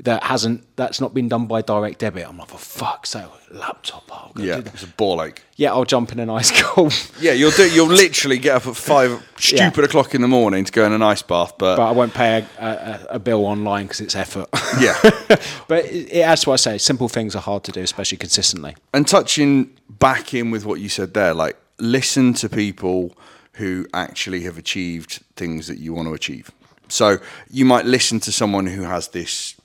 that 0.00 0.22
hasn't 0.24 0.62
that's 0.76 1.00
not 1.00 1.14
been 1.14 1.26
done 1.28 1.46
by 1.46 1.62
direct 1.62 2.00
debit. 2.00 2.28
I'm 2.28 2.36
like, 2.36 2.48
for 2.48 2.58
fuck's 2.58 3.10
sake, 3.10 3.24
laptop. 3.50 4.04
I'll 4.12 4.32
go 4.34 4.42
Yeah, 4.42 4.56
do 4.56 4.62
that. 4.62 4.74
it's 4.74 4.82
a 4.82 4.88
ball 4.88 5.22
ache. 5.22 5.42
yeah, 5.56 5.70
I'll 5.72 5.86
jump 5.86 6.12
in 6.12 6.18
an 6.20 6.28
ice 6.28 6.50
cold, 6.62 6.92
Yeah, 7.20 7.32
you'll 7.32 7.50
do. 7.50 7.66
You'll 7.72 7.86
literally 7.88 8.36
get 8.38 8.56
up 8.56 8.66
at 8.66 8.76
five 8.76 9.26
stupid 9.38 9.84
o'clock 9.84 10.14
in 10.14 10.20
the 10.20 10.28
morning 10.28 10.64
to 10.66 10.72
go 10.72 10.84
in 10.84 10.92
an 10.92 11.02
ice 11.02 11.22
bath, 11.22 11.54
but, 11.56 11.76
but 11.76 11.88
I 11.88 11.92
won't 11.92 12.12
pay 12.12 12.44
a, 12.58 12.64
a, 12.66 13.06
a 13.12 13.18
bill 13.18 13.46
online 13.46 13.86
because 13.86 14.02
it's 14.02 14.14
effort. 14.14 14.48
yeah. 14.80 14.94
but 15.66 15.86
it, 15.86 16.12
it, 16.12 16.18
that's 16.20 16.46
what 16.46 16.52
I 16.54 16.56
say. 16.56 16.76
Simple 16.78 17.08
things 17.08 17.34
are 17.34 17.40
hard 17.42 17.64
to 17.64 17.72
do, 17.72 17.80
especially 17.80 18.18
consistently. 18.18 18.76
and 18.92 19.08
touching 19.08 19.70
back 19.88 20.34
in 20.34 20.50
with 20.50 20.66
what 20.66 20.78
you 20.80 20.90
said 20.90 21.14
there, 21.14 21.32
like 21.32 21.56
listen 21.78 22.34
to 22.34 22.50
people 22.50 23.16
who 23.54 23.86
actually 23.94 24.42
have 24.42 24.58
achieved 24.58 25.22
things 25.36 25.66
that 25.68 25.78
you 25.78 25.94
want 25.94 26.06
to 26.06 26.12
achieve. 26.12 26.50
So 26.88 27.16
you 27.50 27.64
might 27.64 27.86
listen 27.86 28.20
to 28.20 28.30
someone 28.30 28.66
who 28.66 28.82
has 28.82 29.08
this 29.08 29.55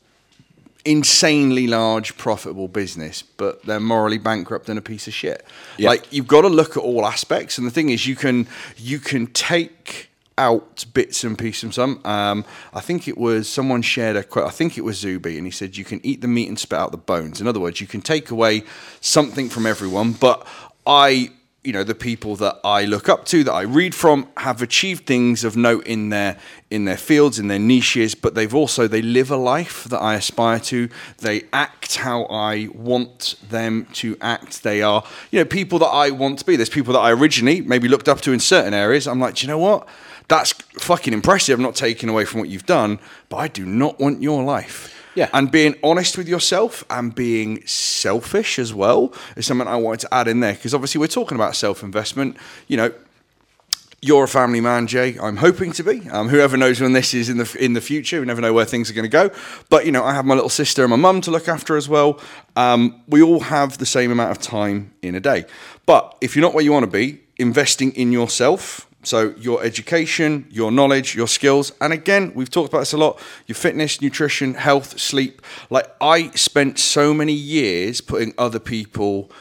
insanely 0.84 1.68
large 1.68 2.18
profitable 2.18 2.68
business 2.68 3.22
but 3.22 3.64
they're 3.66 3.80
morally 3.80 4.18
bankrupt 4.18 4.70
and 4.70 4.80
a 4.80 4.82
piece 4.82 5.08
of 5.08 5.14
shit. 5.14 5.46
Yeah. 5.78 5.90
like 5.90 6.12
you've 6.12 6.28
got 6.28 6.42
to 6.42 6.48
look 6.50 6.72
at 6.78 6.84
all 6.84 7.06
aspects 7.06 7.58
and 7.58 7.68
the 7.68 7.72
thing 7.72 7.90
is 7.90 8.08
you 8.08 8.16
can 8.16 8.48
you 8.78 9.00
can 9.00 9.28
take 9.28 10.10
out 10.38 10.86
bits 10.94 11.24
and 11.24 11.38
pieces 11.38 11.62
from 11.62 11.72
some 11.72 12.02
um, 12.06 12.46
i 12.74 12.80
think 12.80 13.08
it 13.08 13.18
was 13.18 13.48
someone 13.48 13.82
shared 13.82 14.16
a 14.16 14.24
quote 14.24 14.48
i 14.48 14.50
think 14.50 14.78
it 14.78 14.82
was 14.82 14.98
zuby 14.98 15.38
and 15.38 15.46
he 15.46 15.52
said 15.52 15.78
you 15.78 15.84
can 15.84 16.04
eat 16.04 16.22
the 16.22 16.28
meat 16.28 16.48
and 16.48 16.58
spit 16.58 16.80
out 16.80 16.92
the 16.92 16.98
bones. 16.98 17.42
In 17.42 17.48
other 17.48 17.60
words 17.60 17.80
you 17.80 17.88
can 17.88 18.02
take 18.02 18.32
away 18.32 18.64
something 19.02 19.50
from 19.50 19.68
everyone 19.68 20.14
but 20.14 20.48
i 20.88 21.30
you 21.64 21.72
know 21.72 21.84
the 21.84 21.94
people 21.94 22.36
that 22.38 22.60
I 22.64 22.86
look 22.86 23.08
up 23.08 23.26
to 23.26 23.44
that 23.44 23.52
I 23.52 23.62
read 23.62 23.94
from 23.94 24.28
have 24.38 24.64
achieved 24.64 25.06
things 25.06 25.44
of 25.44 25.56
note 25.56 25.86
in 25.86 26.10
their 26.10 26.38
in 26.72 26.86
their 26.86 26.98
fields 26.98 27.38
in 27.38 27.50
their 27.50 27.60
niches 27.60 28.16
but 28.16 28.34
they've 28.34 28.54
also 28.54 28.88
they 28.88 29.04
live 29.04 29.30
a 29.30 29.36
life 29.38 29.84
that 29.86 30.00
I 30.00 30.16
aspire 30.16 30.60
to. 30.62 30.90
They 31.20 31.44
act 31.54 31.98
how 31.98 32.24
I 32.26 32.70
want 32.74 33.36
them 33.48 33.88
to 33.94 34.18
act. 34.22 34.64
They 34.64 34.82
are 34.82 35.04
you 35.30 35.40
know 35.40 35.46
people 35.46 35.78
that 35.80 35.88
I 35.88 36.10
want 36.10 36.40
to 36.40 36.46
be. 36.46 36.56
There's 36.56 36.70
people 36.70 36.94
that 36.94 37.00
I 37.00 37.12
originally 37.12 37.62
maybe 37.62 37.88
looked 37.88 38.10
up 38.10 38.22
to 38.22 38.32
in 38.32 38.40
certain 38.40 38.74
areas. 38.74 39.08
I'm 39.08 39.20
like 39.20 39.42
you 39.44 39.48
know 39.48 39.60
what? 39.60 39.88
That's 40.30 40.54
fucking 40.80 41.14
impressive. 41.14 41.60
I'm 41.60 41.64
not 41.64 41.76
taking 41.76 42.10
away 42.10 42.26
from 42.26 42.40
what 42.40 42.50
you've 42.50 42.66
done 42.66 43.00
but 43.30 43.38
I 43.38 43.48
do 43.48 43.66
not 43.66 44.00
want 44.00 44.22
your 44.22 44.44
life 44.44 45.01
Yeah. 45.16 45.30
and 45.34 45.52
being 45.52 45.76
honest 45.84 46.18
with 46.18 46.28
yourself 46.28 46.84
and 46.90 47.14
being 47.14 47.66
selfish 47.66 48.58
as 48.58 48.74
well 48.74 49.14
is 49.36 49.46
something 49.46 49.68
I 49.68 49.76
wanted 49.76 50.00
to 50.02 50.14
add 50.14 50.28
in 50.28 50.40
there 50.40 50.54
because 50.54 50.74
obviously 50.74 51.00
we're 51.00 51.08
talking 51.08 51.36
about 51.36 51.56
self 51.56 51.84
investment. 51.84 52.38
You 52.68 52.78
know, 52.78 52.94
you're 54.02 54.24
a 54.24 54.28
family 54.28 54.62
man, 54.62 54.88
Jay. 54.88 55.18
I'm 55.20 55.38
hoping 55.38 55.72
to 55.74 55.84
be. 55.84 56.10
Um, 56.10 56.30
whoever 56.30 56.58
knows 56.58 56.82
when 56.82 56.94
this 56.94 57.14
is 57.14 57.30
in 57.30 57.38
the 57.38 57.58
in 57.60 57.74
the 57.74 57.82
future, 57.82 58.20
we 58.20 58.26
never 58.26 58.42
know 58.42 58.54
where 58.54 58.66
things 58.66 58.90
are 58.90 58.94
going 58.94 59.04
to 59.04 59.10
go. 59.10 59.30
But 59.70 59.86
you 59.86 59.92
know, 59.92 60.04
I 60.04 60.14
have 60.14 60.26
my 60.26 60.34
little 60.34 60.50
sister 60.50 60.84
and 60.84 60.90
my 60.90 60.96
mum 60.96 61.22
to 61.22 61.32
look 61.32 61.48
after 61.48 61.78
as 61.78 61.88
well. 61.88 62.20
Um, 62.56 63.02
we 63.08 63.22
all 63.22 63.42
have 63.42 63.78
the 63.78 63.86
same 63.86 64.12
amount 64.12 64.32
of 64.32 64.40
time 64.40 64.92
in 65.02 65.14
a 65.14 65.20
day. 65.20 65.46
But 65.86 66.18
if 66.20 66.36
you're 66.36 66.42
not 66.42 66.54
where 66.54 66.64
you 66.64 66.72
want 66.72 66.84
to 66.86 66.92
be, 66.92 67.22
investing 67.38 67.92
in 67.92 68.12
yourself. 68.12 68.88
So 69.04 69.34
your 69.38 69.64
education, 69.64 70.48
your 70.52 70.72
knowledge, 70.72 71.16
your 71.16 71.28
skills, 71.28 71.72
and 71.82 71.92
again, 71.92 72.34
we've 72.36 72.52
talked 72.52 72.70
about 72.70 72.80
this 72.80 72.94
a 72.94 72.98
lot. 72.98 73.20
Your 73.48 73.56
fitness, 73.56 74.02
nutrition, 74.02 74.54
health, 74.54 75.00
sleep. 75.00 75.42
Like 75.70 75.88
I 76.00 76.30
spent 76.32 76.78
so 76.78 77.14
many 77.14 77.34
years 77.34 78.00
putting 78.00 78.34
other 78.38 78.60
people 78.60 79.32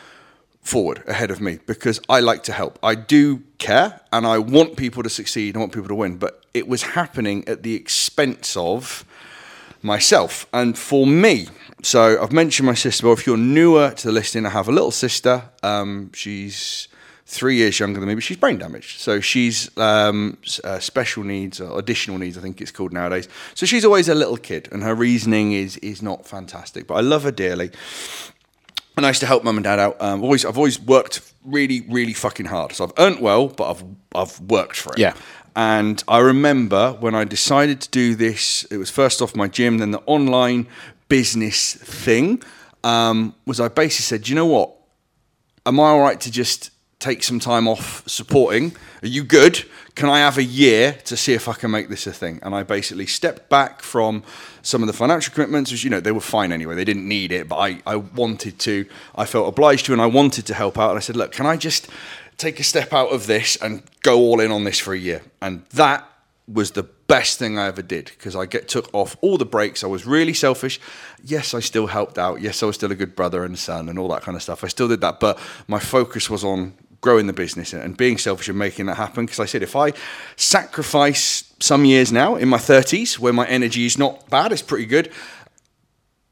forward 0.62 1.02
ahead 1.06 1.30
of 1.30 1.40
me 1.40 1.58
because 1.66 2.00
I 2.08 2.20
like 2.20 2.42
to 2.44 2.52
help. 2.52 2.78
I 2.82 2.94
do 2.94 3.42
care 3.58 4.00
and 4.12 4.26
I 4.26 4.38
want 4.38 4.76
people 4.76 5.02
to 5.02 5.10
succeed. 5.10 5.56
I 5.56 5.60
want 5.60 5.72
people 5.72 5.88
to 5.88 5.94
win, 5.94 6.16
but 6.16 6.44
it 6.54 6.66
was 6.66 6.82
happening 6.82 7.46
at 7.46 7.62
the 7.62 7.74
expense 7.74 8.56
of 8.56 9.04
myself. 9.82 10.46
And 10.52 10.76
for 10.78 11.06
me, 11.06 11.48
so 11.82 12.22
I've 12.22 12.32
mentioned 12.32 12.66
my 12.66 12.74
sister. 12.74 13.06
Well, 13.06 13.14
if 13.14 13.26
you're 13.26 13.36
newer 13.36 13.90
to 13.90 14.06
the 14.08 14.12
listing, 14.12 14.46
I 14.46 14.50
have 14.50 14.68
a 14.68 14.72
little 14.72 14.90
sister. 14.90 15.42
Um, 15.62 16.12
she's 16.12 16.88
three 17.30 17.54
years 17.54 17.78
younger 17.78 18.00
than 18.00 18.08
me, 18.08 18.14
but 18.14 18.24
she's 18.24 18.36
brain 18.36 18.58
damaged. 18.58 18.98
So 18.98 19.20
she's 19.20 19.76
um, 19.78 20.36
uh, 20.64 20.80
special 20.80 21.22
needs 21.22 21.60
or 21.60 21.78
additional 21.78 22.18
needs, 22.18 22.36
I 22.36 22.40
think 22.40 22.60
it's 22.60 22.72
called 22.72 22.92
nowadays. 22.92 23.28
So 23.54 23.66
she's 23.66 23.84
always 23.84 24.08
a 24.08 24.14
little 24.14 24.36
kid, 24.36 24.68
and 24.72 24.82
her 24.82 24.94
reasoning 24.94 25.52
is 25.52 25.76
is 25.78 26.02
not 26.02 26.26
fantastic. 26.26 26.88
But 26.88 26.94
I 26.94 27.00
love 27.00 27.22
her 27.22 27.30
dearly. 27.30 27.70
And 28.96 29.06
I 29.06 29.10
used 29.10 29.20
to 29.20 29.26
help 29.26 29.44
mum 29.44 29.56
and 29.56 29.64
dad 29.64 29.78
out. 29.78 30.02
Um, 30.02 30.22
always, 30.22 30.44
I've 30.44 30.58
always 30.58 30.78
worked 30.80 31.32
really, 31.44 31.82
really 31.82 32.12
fucking 32.12 32.46
hard. 32.46 32.72
So 32.72 32.84
I've 32.84 32.92
earned 32.98 33.20
well, 33.20 33.46
but 33.46 33.70
I've 33.70 33.84
I've 34.14 34.40
worked 34.40 34.76
for 34.76 34.92
it. 34.92 34.98
Yeah. 34.98 35.14
And 35.54 36.02
I 36.08 36.18
remember 36.18 36.96
when 37.00 37.14
I 37.14 37.24
decided 37.24 37.80
to 37.82 37.88
do 37.90 38.16
this, 38.16 38.64
it 38.64 38.76
was 38.76 38.90
first 38.90 39.22
off 39.22 39.36
my 39.36 39.46
gym, 39.46 39.78
then 39.78 39.92
the 39.92 40.02
online 40.06 40.66
business 41.08 41.74
thing. 41.74 42.42
Um, 42.82 43.34
was 43.46 43.60
I 43.60 43.68
basically 43.68 44.04
said, 44.04 44.22
"Do 44.24 44.30
you 44.30 44.34
know 44.34 44.46
what? 44.46 44.74
Am 45.64 45.78
I 45.78 45.84
all 45.84 46.00
right 46.00 46.20
to 46.20 46.30
just 46.30 46.70
take 47.00 47.22
some 47.22 47.40
time 47.40 47.66
off 47.66 48.06
supporting? 48.06 48.76
Are 49.02 49.08
you 49.08 49.24
good? 49.24 49.64
Can 49.94 50.08
I 50.08 50.18
have 50.18 50.36
a 50.36 50.44
year 50.44 50.92
to 51.04 51.16
see 51.16 51.32
if 51.32 51.48
I 51.48 51.54
can 51.54 51.70
make 51.70 51.88
this 51.88 52.06
a 52.06 52.12
thing? 52.12 52.38
And 52.42 52.54
I 52.54 52.62
basically 52.62 53.06
stepped 53.06 53.48
back 53.48 53.82
from 53.82 54.22
some 54.62 54.82
of 54.82 54.86
the 54.86 54.92
financial 54.92 55.32
commitments, 55.32 55.72
which, 55.72 55.82
you 55.82 55.90
know, 55.90 56.00
they 56.00 56.12
were 56.12 56.20
fine 56.20 56.52
anyway. 56.52 56.74
They 56.74 56.84
didn't 56.84 57.08
need 57.08 57.32
it, 57.32 57.48
but 57.48 57.56
I, 57.56 57.82
I 57.86 57.96
wanted 57.96 58.58
to. 58.60 58.86
I 59.16 59.24
felt 59.24 59.48
obliged 59.48 59.86
to, 59.86 59.92
and 59.94 60.02
I 60.02 60.06
wanted 60.06 60.46
to 60.46 60.54
help 60.54 60.78
out. 60.78 60.90
And 60.90 60.98
I 60.98 61.00
said, 61.00 61.16
look, 61.16 61.32
can 61.32 61.46
I 61.46 61.56
just 61.56 61.88
take 62.36 62.60
a 62.60 62.64
step 62.64 62.92
out 62.92 63.08
of 63.08 63.26
this 63.26 63.56
and 63.56 63.82
go 64.02 64.18
all 64.18 64.38
in 64.38 64.52
on 64.52 64.64
this 64.64 64.78
for 64.78 64.92
a 64.92 64.98
year? 64.98 65.22
And 65.40 65.64
that 65.72 66.06
was 66.46 66.72
the 66.72 66.82
best 66.82 67.38
thing 67.38 67.58
I 67.58 67.66
ever 67.66 67.82
did 67.82 68.06
because 68.06 68.36
I 68.36 68.44
get 68.44 68.68
took 68.68 68.92
off 68.92 69.16
all 69.20 69.38
the 69.38 69.46
breaks. 69.46 69.82
I 69.82 69.86
was 69.86 70.04
really 70.04 70.34
selfish. 70.34 70.80
Yes, 71.24 71.54
I 71.54 71.60
still 71.60 71.86
helped 71.86 72.18
out. 72.18 72.40
Yes, 72.40 72.62
I 72.62 72.66
was 72.66 72.76
still 72.76 72.92
a 72.92 72.94
good 72.94 73.16
brother 73.16 73.44
and 73.44 73.58
son 73.58 73.88
and 73.88 73.98
all 73.98 74.08
that 74.08 74.22
kind 74.22 74.36
of 74.36 74.42
stuff. 74.42 74.64
I 74.64 74.68
still 74.68 74.88
did 74.88 75.00
that, 75.00 75.20
but 75.20 75.38
my 75.66 75.78
focus 75.78 76.28
was 76.28 76.44
on 76.44 76.74
growing 77.00 77.26
the 77.26 77.32
business 77.32 77.72
and 77.72 77.96
being 77.96 78.18
selfish 78.18 78.48
and 78.48 78.58
making 78.58 78.86
that 78.86 78.96
happen. 78.96 79.24
Because 79.24 79.40
I 79.40 79.46
said, 79.46 79.62
if 79.62 79.74
I 79.74 79.92
sacrifice 80.36 81.52
some 81.60 81.84
years 81.84 82.12
now 82.12 82.36
in 82.36 82.48
my 82.48 82.58
30s 82.58 83.18
where 83.18 83.32
my 83.32 83.46
energy 83.46 83.86
is 83.86 83.98
not 83.98 84.28
bad, 84.28 84.52
it's 84.52 84.62
pretty 84.62 84.86
good, 84.86 85.10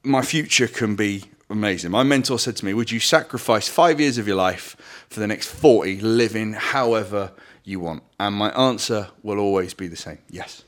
my 0.02 0.22
future 0.22 0.68
can 0.68 0.96
be 0.96 1.24
amazing. 1.50 1.90
My 1.90 2.02
mentor 2.02 2.38
said 2.38 2.56
to 2.56 2.64
me, 2.64 2.74
Would 2.74 2.90
you 2.90 3.00
sacrifice 3.00 3.68
five 3.68 4.00
years 4.00 4.18
of 4.18 4.26
your 4.26 4.36
life 4.36 4.76
for 5.08 5.20
the 5.20 5.26
next 5.26 5.48
40 5.48 6.00
living 6.00 6.52
however 6.52 7.32
you 7.64 7.80
want? 7.80 8.02
And 8.20 8.34
my 8.34 8.50
answer 8.50 9.08
will 9.22 9.38
always 9.38 9.74
be 9.74 9.88
the 9.88 9.96
same 9.96 10.18
yes. 10.28 10.64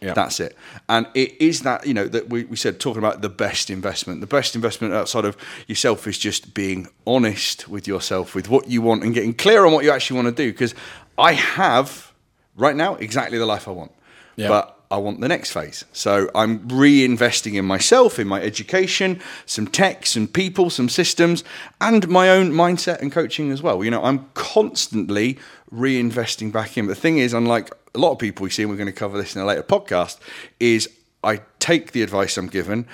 Yeah. 0.00 0.14
That's 0.14 0.40
it. 0.40 0.56
And 0.88 1.06
it 1.14 1.40
is 1.40 1.60
that, 1.60 1.86
you 1.86 1.92
know, 1.92 2.08
that 2.08 2.30
we, 2.30 2.44
we 2.44 2.56
said 2.56 2.80
talking 2.80 3.00
about 3.00 3.20
the 3.20 3.28
best 3.28 3.68
investment. 3.68 4.22
The 4.22 4.26
best 4.26 4.54
investment 4.54 4.94
outside 4.94 5.26
of 5.26 5.36
yourself 5.66 6.06
is 6.06 6.16
just 6.18 6.54
being 6.54 6.88
honest 7.06 7.68
with 7.68 7.86
yourself, 7.86 8.34
with 8.34 8.48
what 8.48 8.68
you 8.68 8.80
want 8.80 9.04
and 9.04 9.12
getting 9.12 9.34
clear 9.34 9.66
on 9.66 9.72
what 9.72 9.84
you 9.84 9.90
actually 9.90 10.16
want 10.22 10.34
to 10.34 10.42
do. 10.42 10.50
Because 10.52 10.74
I 11.18 11.34
have 11.34 12.12
right 12.56 12.74
now 12.74 12.94
exactly 12.94 13.36
the 13.36 13.44
life 13.44 13.68
I 13.68 13.72
want. 13.72 13.92
Yeah. 14.36 14.48
But 14.48 14.80
I 14.90 14.96
want 14.96 15.20
the 15.20 15.28
next 15.28 15.52
phase. 15.52 15.84
So 15.92 16.30
I'm 16.34 16.66
reinvesting 16.68 17.54
in 17.54 17.64
myself, 17.64 18.18
in 18.18 18.26
my 18.26 18.42
education, 18.42 19.20
some 19.46 19.68
tech, 19.68 20.04
some 20.04 20.26
people, 20.26 20.68
some 20.68 20.88
systems, 20.88 21.44
and 21.80 22.08
my 22.08 22.28
own 22.28 22.50
mindset 22.50 23.00
and 23.00 23.12
coaching 23.12 23.52
as 23.52 23.62
well. 23.62 23.84
You 23.84 23.90
know, 23.92 24.02
I'm 24.02 24.28
constantly 24.34 25.38
reinvesting 25.72 26.50
back 26.50 26.76
in. 26.76 26.86
But 26.86 26.94
the 26.96 27.00
thing 27.00 27.18
is, 27.18 27.32
unlike 27.32 27.70
a 27.94 27.98
lot 27.98 28.12
of 28.12 28.18
people 28.18 28.44
we 28.44 28.50
see, 28.50 28.62
and 28.62 28.70
we're 28.70 28.76
going 28.76 28.86
to 28.86 28.92
cover 28.92 29.18
this 29.18 29.34
in 29.34 29.42
a 29.42 29.44
later 29.44 29.62
podcast, 29.62 30.18
is 30.58 30.88
I 31.22 31.40
take 31.58 31.92
the 31.92 32.02
advice 32.02 32.36
I'm 32.36 32.48
given, 32.48 32.86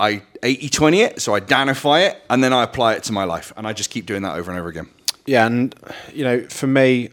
I 0.00 0.22
80 0.42 0.68
20 0.68 1.00
it, 1.00 1.22
so 1.22 1.34
I 1.34 1.40
danify 1.40 2.08
it, 2.08 2.22
and 2.28 2.42
then 2.42 2.52
I 2.52 2.62
apply 2.62 2.94
it 2.94 3.04
to 3.04 3.12
my 3.12 3.24
life. 3.24 3.52
And 3.56 3.66
I 3.66 3.72
just 3.72 3.90
keep 3.90 4.06
doing 4.06 4.22
that 4.22 4.36
over 4.36 4.50
and 4.50 4.58
over 4.58 4.68
again. 4.68 4.88
Yeah, 5.26 5.46
and 5.46 5.74
you 6.12 6.24
know, 6.24 6.42
for 6.48 6.66
me, 6.66 7.10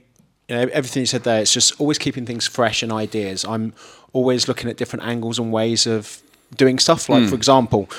you 0.49 0.55
know, 0.55 0.69
everything 0.73 1.01
you 1.01 1.07
said 1.07 1.23
there, 1.23 1.41
it's 1.41 1.53
just 1.53 1.79
always 1.79 1.97
keeping 1.97 2.25
things 2.25 2.47
fresh 2.47 2.83
and 2.83 2.91
ideas. 2.91 3.45
I'm 3.45 3.73
always 4.13 4.47
looking 4.47 4.69
at 4.69 4.77
different 4.77 5.05
angles 5.05 5.39
and 5.39 5.51
ways 5.51 5.87
of 5.87 6.21
doing 6.55 6.79
stuff. 6.79 7.07
Like, 7.07 7.23
for 7.23 7.29
hmm. 7.29 7.35
example, 7.35 7.89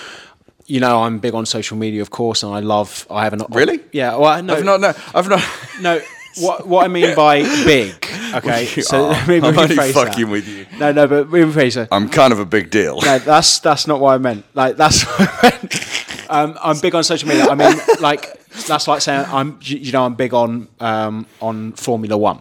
you 0.66 0.80
know, 0.80 1.02
I'm 1.02 1.18
big 1.18 1.34
on 1.34 1.46
social 1.46 1.76
media, 1.76 2.02
of 2.02 2.10
course, 2.10 2.42
and 2.42 2.52
I 2.52 2.60
love. 2.60 3.06
I 3.10 3.24
haven't. 3.24 3.42
Really? 3.50 3.80
yeah. 3.92 4.16
Well, 4.16 4.42
no, 4.42 4.54
I've 4.54 4.64
not, 4.64 4.80
no, 4.80 4.92
I've 5.14 5.28
not. 5.28 5.42
no. 5.80 6.00
What 6.38 6.66
what 6.66 6.82
I 6.82 6.88
mean 6.88 7.14
by 7.14 7.42
big? 7.66 8.06
Okay, 8.38 8.66
so 8.66 9.06
Oh, 9.06 9.08
let 9.10 9.28
me 9.28 9.36
I'm 9.38 9.44
only 9.58 9.76
rephrase 9.76 9.92
fucking 9.92 10.26
that. 10.26 10.30
with 10.32 10.48
you. 10.48 10.66
No, 10.78 10.92
no, 10.92 11.06
but 11.06 11.28
rephrase 11.28 11.74
that. 11.74 11.88
I'm 11.92 12.08
kind 12.08 12.32
of 12.32 12.38
a 12.38 12.44
big 12.46 12.70
deal. 12.70 13.00
No, 13.02 13.18
that's 13.18 13.58
that's 13.60 13.86
not 13.86 14.00
what 14.00 14.14
I 14.14 14.18
meant. 14.18 14.44
Like 14.54 14.76
that's 14.76 15.02
what 15.18 15.28
I 15.44 15.50
meant. 15.50 16.26
Um, 16.30 16.58
I'm 16.62 16.78
big 16.80 16.94
on 16.94 17.04
social 17.04 17.28
media. 17.28 17.46
I 17.46 17.54
mean, 17.54 17.76
like 18.00 18.40
that's 18.66 18.88
like 18.88 19.00
saying 19.02 19.26
I'm. 19.28 19.58
You 19.62 19.78
you 19.78 19.92
know, 19.92 20.04
I'm 20.04 20.14
big 20.14 20.32
on 20.34 20.68
um, 20.80 21.26
on 21.40 21.72
Formula 21.72 22.16
One. 22.16 22.40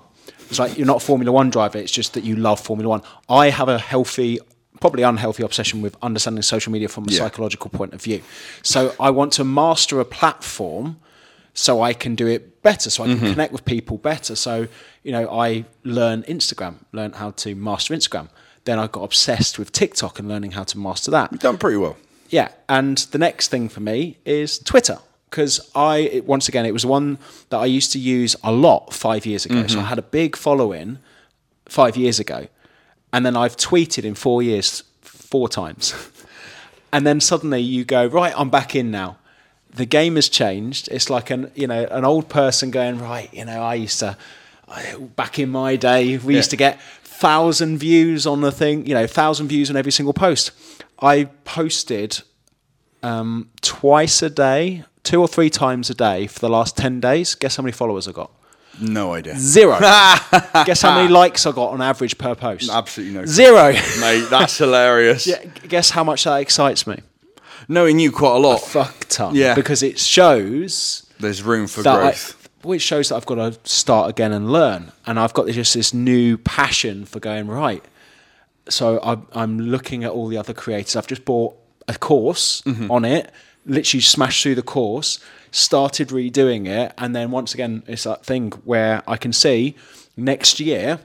It's 0.49 0.59
like 0.59 0.77
you're 0.77 0.87
not 0.87 0.97
a 0.97 1.05
Formula 1.05 1.31
One 1.31 1.49
driver. 1.49 1.77
It's 1.77 1.91
just 1.91 2.13
that 2.13 2.23
you 2.23 2.35
love 2.35 2.59
Formula 2.59 2.87
One. 2.89 3.01
I 3.29 3.49
have 3.49 3.67
a 3.69 3.77
healthy, 3.79 4.39
probably 4.79 5.03
unhealthy 5.03 5.43
obsession 5.43 5.81
with 5.81 5.95
understanding 6.01 6.41
social 6.41 6.71
media 6.71 6.87
from 6.89 7.05
a 7.07 7.11
Yeah. 7.11 7.19
psychological 7.19 7.69
point 7.69 7.93
of 7.93 8.01
view. 8.01 8.21
So 8.61 8.93
I 8.99 9.09
want 9.11 9.33
to 9.33 9.43
master 9.43 9.99
a 9.99 10.05
platform 10.05 10.97
so 11.53 11.81
I 11.81 11.93
can 11.93 12.15
do 12.15 12.27
it 12.27 12.61
better, 12.61 12.89
so 12.89 13.03
I 13.03 13.07
can 13.07 13.17
Mm-hmm. 13.17 13.31
connect 13.31 13.51
with 13.51 13.65
people 13.65 13.97
better. 13.97 14.35
So, 14.35 14.67
you 15.03 15.11
know, 15.11 15.29
I 15.29 15.65
learn 15.83 16.23
Instagram, 16.23 16.75
learn 16.91 17.13
how 17.13 17.31
to 17.31 17.55
master 17.55 17.93
Instagram. 17.93 18.29
Then 18.65 18.77
I 18.79 18.87
got 18.87 19.03
obsessed 19.03 19.57
with 19.59 19.71
TikTok 19.71 20.19
and 20.19 20.27
learning 20.27 20.51
how 20.51 20.63
to 20.63 20.77
master 20.77 21.11
that. 21.11 21.31
You've 21.31 21.41
done 21.41 21.57
pretty 21.57 21.77
well. 21.77 21.97
Yeah, 22.29 22.49
and 22.69 22.97
the 22.97 23.17
next 23.17 23.49
thing 23.49 23.67
for 23.69 23.79
me 23.81 24.17
is 24.25 24.59
Twitter 24.59 24.99
because 25.29 25.59
I 25.75 26.21
once 26.25 26.47
again 26.47 26.65
it 26.65 26.71
was 26.73 26.85
one 26.85 27.17
that 27.49 27.57
I 27.57 27.65
used 27.65 27.91
to 27.93 27.99
use 27.99 28.35
a 28.43 28.51
lot 28.51 28.93
five 28.93 29.25
years 29.25 29.45
ago. 29.45 29.65
So 29.67 29.79
I 29.79 29.83
had 29.83 29.97
a 29.99 30.01
big 30.03 30.35
following 30.37 30.99
five 31.67 31.97
years 31.97 32.19
ago, 32.19 32.47
and 33.11 33.25
then 33.25 33.35
I've 33.35 33.57
tweeted 33.57 34.03
in 34.05 34.15
four 34.15 34.41
years 34.43 34.83
four 35.01 35.49
times, 35.49 35.93
and 36.93 37.05
then 37.07 37.19
suddenly 37.19 37.61
you 37.61 37.83
go 37.83 38.05
right, 38.05 38.33
I'm 38.37 38.49
back 38.49 38.75
in 38.75 38.91
now. 38.91 39.17
The 39.73 39.85
game 39.85 40.15
has 40.15 40.29
changed. 40.29 40.89
It's 40.91 41.09
like 41.09 41.29
an 41.29 41.51
you 41.55 41.67
know 41.67 41.85
an 41.91 42.05
old 42.05 42.29
person 42.29 42.71
going 42.71 42.99
right. 42.99 43.33
You 43.33 43.45
know 43.45 43.61
I 43.61 43.75
used 43.75 43.99
to 43.99 44.17
back 45.15 45.37
in 45.37 45.49
my 45.49 45.75
day 45.75 46.17
we 46.17 46.35
used 46.35 46.49
to 46.51 46.55
get 46.55 46.81
thousand 47.03 47.77
views 47.77 48.25
on 48.25 48.41
the 48.41 48.51
thing. 48.51 48.85
You 48.85 48.93
know 48.93 49.07
thousand 49.07 49.47
views 49.47 49.69
on 49.69 49.75
every 49.75 49.91
single 49.91 50.13
post. 50.13 50.51
I 50.99 51.25
posted 51.45 52.21
um, 53.03 53.49
twice 53.61 54.21
a 54.21 54.29
day, 54.29 54.83
two 55.03 55.19
or 55.19 55.27
three 55.27 55.49
times 55.49 55.89
a 55.89 55.93
day 55.93 56.27
for 56.27 56.39
the 56.39 56.49
last 56.49 56.77
10 56.77 56.99
days. 56.99 57.35
Guess 57.35 57.55
how 57.55 57.63
many 57.63 57.71
followers 57.71 58.07
I 58.07 58.11
got? 58.11 58.31
No 58.79 59.13
idea. 59.13 59.37
Zero. 59.37 59.77
Guess 59.79 60.81
how 60.81 60.95
many 60.95 61.09
likes 61.09 61.45
I 61.45 61.51
got 61.51 61.71
on 61.71 61.81
average 61.81 62.17
per 62.17 62.35
post? 62.35 62.69
Absolutely 62.69 63.19
no. 63.19 63.25
Zero. 63.25 63.73
Mate, 63.99 64.27
that's 64.29 64.57
hilarious. 64.57 65.27
yeah, 65.27 65.43
guess 65.67 65.89
how 65.89 66.03
much 66.03 66.23
that 66.23 66.37
excites 66.37 66.87
me? 66.87 66.99
Knowing 67.71 67.99
you 67.99 68.11
quite 68.11 68.35
a 68.35 68.39
lot, 68.39 68.57
Fuck 68.61 69.05
ton. 69.07 69.33
Yeah. 69.35 69.55
Because 69.55 69.81
it 69.81 69.97
shows 69.97 71.05
there's 71.19 71.41
room 71.41 71.67
for 71.67 71.81
I, 71.87 71.95
growth. 72.01 72.49
well, 72.63 72.73
it 72.73 72.79
shows 72.79 73.09
that 73.09 73.15
I've 73.15 73.25
got 73.25 73.35
to 73.35 73.57
start 73.69 74.09
again 74.09 74.31
and 74.33 74.51
learn. 74.51 74.91
And 75.05 75.19
I've 75.19 75.33
got 75.33 75.47
just 75.47 75.73
this 75.73 75.93
new 75.93 76.37
passion 76.37 77.05
for 77.05 77.19
going, 77.19 77.47
right. 77.47 77.83
So 78.69 78.99
I'm, 79.01 79.25
I'm 79.33 79.59
looking 79.59 80.03
at 80.03 80.11
all 80.11 80.27
the 80.27 80.37
other 80.37 80.53
creators. 80.53 80.95
I've 80.95 81.07
just 81.07 81.25
bought 81.25 81.55
a 81.87 81.97
course 81.97 82.61
Mm-hmm. 82.63 82.91
on 82.91 83.05
it, 83.05 83.31
literally 83.65 84.01
smashed 84.01 84.43
through 84.43 84.55
the 84.55 84.61
course, 84.61 85.19
started 85.51 86.09
redoing 86.09 86.67
it. 86.67 86.93
And 86.97 87.15
then 87.15 87.31
once 87.31 87.53
again, 87.53 87.83
it's 87.87 88.03
that 88.03 88.25
thing 88.25 88.51
where 88.65 89.01
I 89.07 89.17
can 89.17 89.33
see 89.33 89.75
next 90.17 90.59
year 90.59 90.99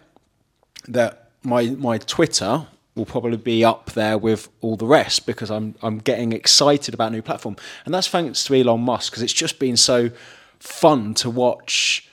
that 0.89 1.31
my 1.43 1.67
my 1.71 1.99
Twitter 1.99 2.67
will 2.97 3.05
probably 3.07 3.37
be 3.37 3.65
up 3.65 3.93
there 3.93 4.19
with 4.19 4.49
all 4.63 4.77
the 4.77 4.87
rest 4.87 5.27
because 5.27 5.51
I'm 5.51 5.75
I'm 5.83 5.99
getting 5.99 6.33
excited 6.33 6.95
about 6.95 7.13
new 7.13 7.23
platform, 7.23 7.57
and 7.85 7.95
that's 7.95 8.09
thanks 8.09 8.43
to 8.45 8.55
Elon 8.55 8.81
Musk 8.81 9.13
because 9.13 9.23
it's 9.23 9.33
just 9.33 9.59
been 9.61 9.77
so 9.77 10.11
fun 10.59 11.15
to 11.15 11.31
watch 11.31 12.09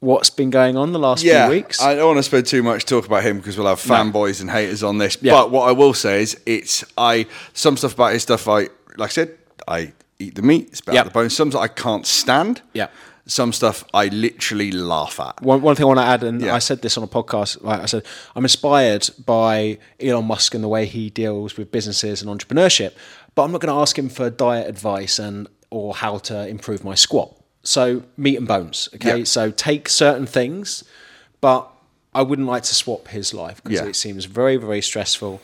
what's 0.00 0.30
been 0.30 0.50
going 0.50 0.76
on 0.76 0.92
the 0.92 0.98
last 0.98 1.24
Yeah, 1.24 1.46
few 1.46 1.56
weeks. 1.56 1.80
I 1.82 1.94
don't 1.94 2.06
want 2.06 2.18
to 2.18 2.22
spend 2.22 2.46
too 2.46 2.62
much 2.62 2.84
talk 2.84 3.06
about 3.06 3.24
him 3.24 3.38
because 3.38 3.56
we'll 3.56 3.66
have 3.66 3.80
fanboys 3.80 4.40
and 4.40 4.50
haters 4.50 4.82
on 4.82 4.98
this. 4.98 5.16
Yeah. 5.20 5.32
But 5.32 5.50
what 5.50 5.68
I 5.68 5.72
will 5.72 5.94
say 5.94 6.22
is, 6.22 6.38
it's 6.46 6.84
I 6.96 7.26
some 7.52 7.76
stuff 7.76 7.94
about 7.94 8.12
his 8.12 8.22
stuff. 8.22 8.46
I 8.48 8.68
like 8.96 9.08
I 9.10 9.12
said, 9.12 9.38
I 9.66 9.92
eat 10.18 10.34
the 10.34 10.42
meat, 10.42 10.76
spit 10.76 10.94
Yep. 10.94 11.00
out 11.00 11.12
the 11.12 11.14
bones. 11.14 11.36
Some 11.36 11.56
I 11.56 11.68
can't 11.68 12.06
stand. 12.06 12.62
Yeah. 12.74 12.88
Some 13.28 13.52
stuff 13.52 13.84
I 13.94 14.06
literally 14.08 14.72
laugh 14.72 15.20
at. 15.20 15.40
one, 15.42 15.60
one 15.60 15.76
thing 15.76 15.84
I 15.84 15.86
want 15.86 16.00
to 16.00 16.04
add, 16.04 16.22
and 16.24 16.40
Yeah. 16.40 16.54
I 16.54 16.58
said 16.58 16.80
this 16.82 16.96
on 16.96 17.04
a 17.04 17.06
podcast, 17.06 17.62
like 17.62 17.80
I 17.80 17.86
said, 17.86 18.04
I'm 18.34 18.44
inspired 18.44 19.08
by 19.24 19.78
Elon 20.00 20.24
Musk 20.24 20.54
and 20.54 20.64
the 20.64 20.68
way 20.68 20.86
he 20.86 21.10
deals 21.10 21.56
with 21.58 21.70
businesses 21.70 22.22
and 22.22 22.30
entrepreneurship, 22.30 22.92
but 23.34 23.42
I'm 23.44 23.52
not 23.52 23.60
going 23.60 23.72
to 23.74 23.80
ask 23.80 23.98
him 23.98 24.08
for 24.08 24.30
diet 24.30 24.66
advice 24.66 25.18
and 25.18 25.46
or 25.70 25.94
how 25.94 26.16
to 26.18 26.48
improve 26.48 26.82
my 26.82 26.94
squat. 26.94 27.34
So 27.62 28.02
meat 28.16 28.36
and 28.38 28.48
bones, 28.48 28.88
okay? 28.94 29.18
Yeah. 29.18 29.24
So 29.24 29.50
take 29.50 29.90
certain 29.90 30.24
things, 30.26 30.82
but 31.42 31.68
I 32.14 32.22
wouldn't 32.22 32.48
like 32.48 32.62
to 32.62 32.74
swap 32.74 33.08
his 33.08 33.34
life 33.34 33.62
because 33.62 33.80
Yeah. 33.80 33.86
it 33.86 33.96
seems 33.96 34.24
very, 34.24 34.56
very 34.56 34.80
stressful. 34.80 35.42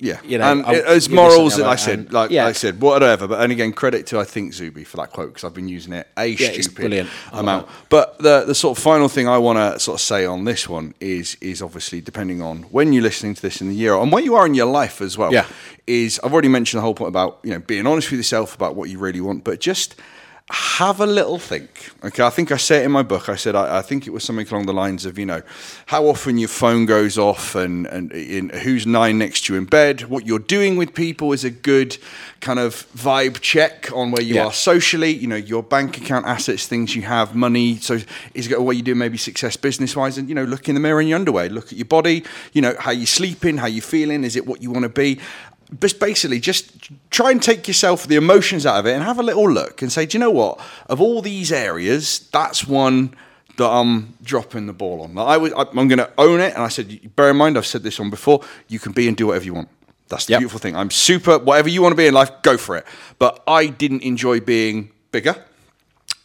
Yeah, 0.00 0.20
You 0.24 0.38
know, 0.38 0.52
and 0.52 0.64
I'll 0.64 0.74
as 0.86 1.08
morals, 1.10 1.54
something 1.54 1.68
I 1.68 1.74
said, 1.76 1.98
and- 1.98 2.12
like 2.12 2.30
yeah. 2.30 2.46
I 2.46 2.52
said, 2.52 2.80
whatever. 2.80 3.26
But 3.26 3.40
and 3.40 3.50
again, 3.52 3.72
credit 3.72 4.06
to 4.08 4.20
I 4.20 4.24
think 4.24 4.52
Zuby 4.54 4.84
for 4.84 4.96
that 4.98 5.10
quote 5.10 5.28
because 5.30 5.44
I've 5.44 5.54
been 5.54 5.68
using 5.68 5.92
it 5.92 6.06
a 6.16 6.30
it's 6.32 6.66
stupid. 6.70 7.08
I 7.32 7.40
amount. 7.40 7.66
it. 7.66 7.72
But 7.88 8.18
the 8.18 8.44
the 8.46 8.54
sort 8.54 8.78
of 8.78 8.82
final 8.82 9.08
thing 9.08 9.26
I 9.28 9.38
want 9.38 9.58
to 9.58 9.80
sort 9.80 9.96
of 9.96 10.00
say 10.00 10.24
on 10.24 10.44
this 10.44 10.68
one 10.68 10.94
is 11.00 11.36
is 11.40 11.60
obviously 11.62 12.00
depending 12.00 12.40
on 12.42 12.62
when 12.64 12.92
you're 12.92 13.02
listening 13.02 13.34
to 13.34 13.42
this 13.42 13.60
in 13.60 13.68
the 13.68 13.74
year 13.74 13.94
and 13.96 14.12
where 14.12 14.22
you 14.22 14.36
are 14.36 14.46
in 14.46 14.54
your 14.54 14.66
life 14.66 15.00
as 15.00 15.18
well. 15.18 15.32
Yeah. 15.32 15.46
is 15.86 16.20
I've 16.22 16.32
already 16.32 16.48
mentioned 16.48 16.78
the 16.78 16.82
whole 16.82 16.94
point 16.94 17.08
about 17.08 17.40
you 17.42 17.50
know 17.50 17.58
being 17.58 17.86
honest 17.86 18.10
with 18.10 18.18
yourself 18.20 18.54
about 18.54 18.76
what 18.76 18.88
you 18.90 18.98
really 18.98 19.20
want, 19.20 19.42
but 19.42 19.58
just 19.60 19.96
have 20.50 20.98
a 21.00 21.06
little 21.06 21.38
think. 21.38 21.90
Okay, 22.02 22.22
I 22.22 22.30
think 22.30 22.50
I 22.50 22.56
say 22.56 22.78
it 22.78 22.84
in 22.86 22.90
my 22.90 23.02
book. 23.02 23.28
I 23.28 23.36
said 23.36 23.54
I, 23.54 23.78
I 23.78 23.82
think 23.82 24.06
it 24.06 24.10
was 24.10 24.24
something 24.24 24.48
along 24.48 24.64
the 24.64 24.72
lines 24.72 25.04
of 25.04 25.18
you 25.18 25.26
know 25.26 25.42
how 25.86 26.06
often 26.06 26.38
your 26.38 26.48
phone 26.48 26.86
goes 26.86 27.18
off 27.18 27.54
and 27.54 27.86
and 27.86 28.10
in, 28.12 28.48
who's 28.50 28.86
nine 28.86 29.18
next 29.18 29.44
to 29.44 29.52
you 29.52 29.58
in 29.58 29.66
bed. 29.66 30.02
What 30.08 30.26
you're 30.26 30.38
doing 30.38 30.76
with 30.78 30.94
people 30.94 31.32
is 31.32 31.44
a 31.44 31.50
good 31.50 31.98
kind 32.40 32.58
of 32.58 32.86
vibe 32.96 33.40
check 33.40 33.90
on 33.92 34.10
where 34.10 34.22
you 34.22 34.36
Yeah. 34.36 34.46
are 34.46 34.52
socially. 34.52 35.10
You 35.10 35.26
know 35.26 35.36
your 35.36 35.62
bank 35.62 35.98
account 35.98 36.24
assets, 36.26 36.66
things 36.66 36.96
you 36.96 37.02
have, 37.02 37.34
money. 37.34 37.76
So 37.76 37.98
is 38.32 38.50
it 38.50 38.62
what 38.62 38.76
you 38.76 38.82
do? 38.82 38.94
Maybe 38.94 39.18
success 39.18 39.56
business 39.56 39.94
wise, 39.94 40.16
and 40.16 40.30
you 40.30 40.34
know 40.34 40.44
look 40.44 40.66
in 40.68 40.74
the 40.74 40.80
mirror 40.80 41.02
in 41.02 41.08
your 41.08 41.18
underwear. 41.18 41.50
Look 41.50 41.66
at 41.66 41.72
your 41.78 41.84
body. 41.84 42.24
You 42.54 42.62
know 42.62 42.74
how 42.78 42.92
you're 42.92 43.06
sleeping, 43.06 43.58
how 43.58 43.66
you 43.66 43.82
feeling. 43.82 44.24
Is 44.24 44.34
it 44.34 44.46
what 44.46 44.62
you 44.62 44.70
want 44.70 44.84
to 44.84 44.88
be? 44.88 45.18
Just 45.80 46.00
basically, 46.00 46.40
just 46.40 46.90
try 47.10 47.30
and 47.30 47.42
take 47.42 47.68
yourself 47.68 48.06
the 48.06 48.16
emotions 48.16 48.64
out 48.64 48.78
of 48.80 48.86
it 48.86 48.94
and 48.94 49.02
have 49.04 49.18
a 49.18 49.22
little 49.22 49.50
look 49.50 49.82
and 49.82 49.92
say, 49.92 50.06
do 50.06 50.16
you 50.16 50.20
know 50.20 50.30
what? 50.30 50.58
Of 50.86 51.00
all 51.00 51.20
these 51.20 51.52
areas, 51.52 52.20
that's 52.32 52.66
one 52.66 53.14
that 53.58 53.68
I'm 53.68 54.14
dropping 54.22 54.66
the 54.66 54.72
ball 54.72 55.02
on. 55.02 55.14
Like, 55.14 55.28
I 55.28 55.36
was, 55.36 55.52
I'm 55.56 55.88
going 55.88 55.98
to 55.98 56.10
own 56.16 56.40
it. 56.40 56.54
And 56.54 56.62
I 56.62 56.68
said, 56.68 57.14
bear 57.16 57.30
in 57.30 57.36
mind, 57.36 57.58
I've 57.58 57.66
said 57.66 57.82
this 57.82 57.98
one 57.98 58.08
before. 58.08 58.40
You 58.68 58.78
can 58.78 58.92
be 58.92 59.08
and 59.08 59.16
do 59.16 59.26
whatever 59.26 59.44
you 59.44 59.54
want. 59.54 59.68
That's 60.08 60.24
the 60.24 60.32
Yep. 60.32 60.40
beautiful 60.40 60.58
thing. 60.60 60.74
I'm 60.74 60.90
super. 60.90 61.38
Whatever 61.38 61.68
you 61.68 61.82
want 61.82 61.92
to 61.92 61.96
be 61.96 62.06
in 62.06 62.14
life, 62.14 62.30
go 62.42 62.56
for 62.56 62.76
it. 62.76 62.86
But 63.18 63.42
I 63.46 63.66
didn't 63.66 64.02
enjoy 64.02 64.40
being 64.40 64.90
bigger. 65.12 65.36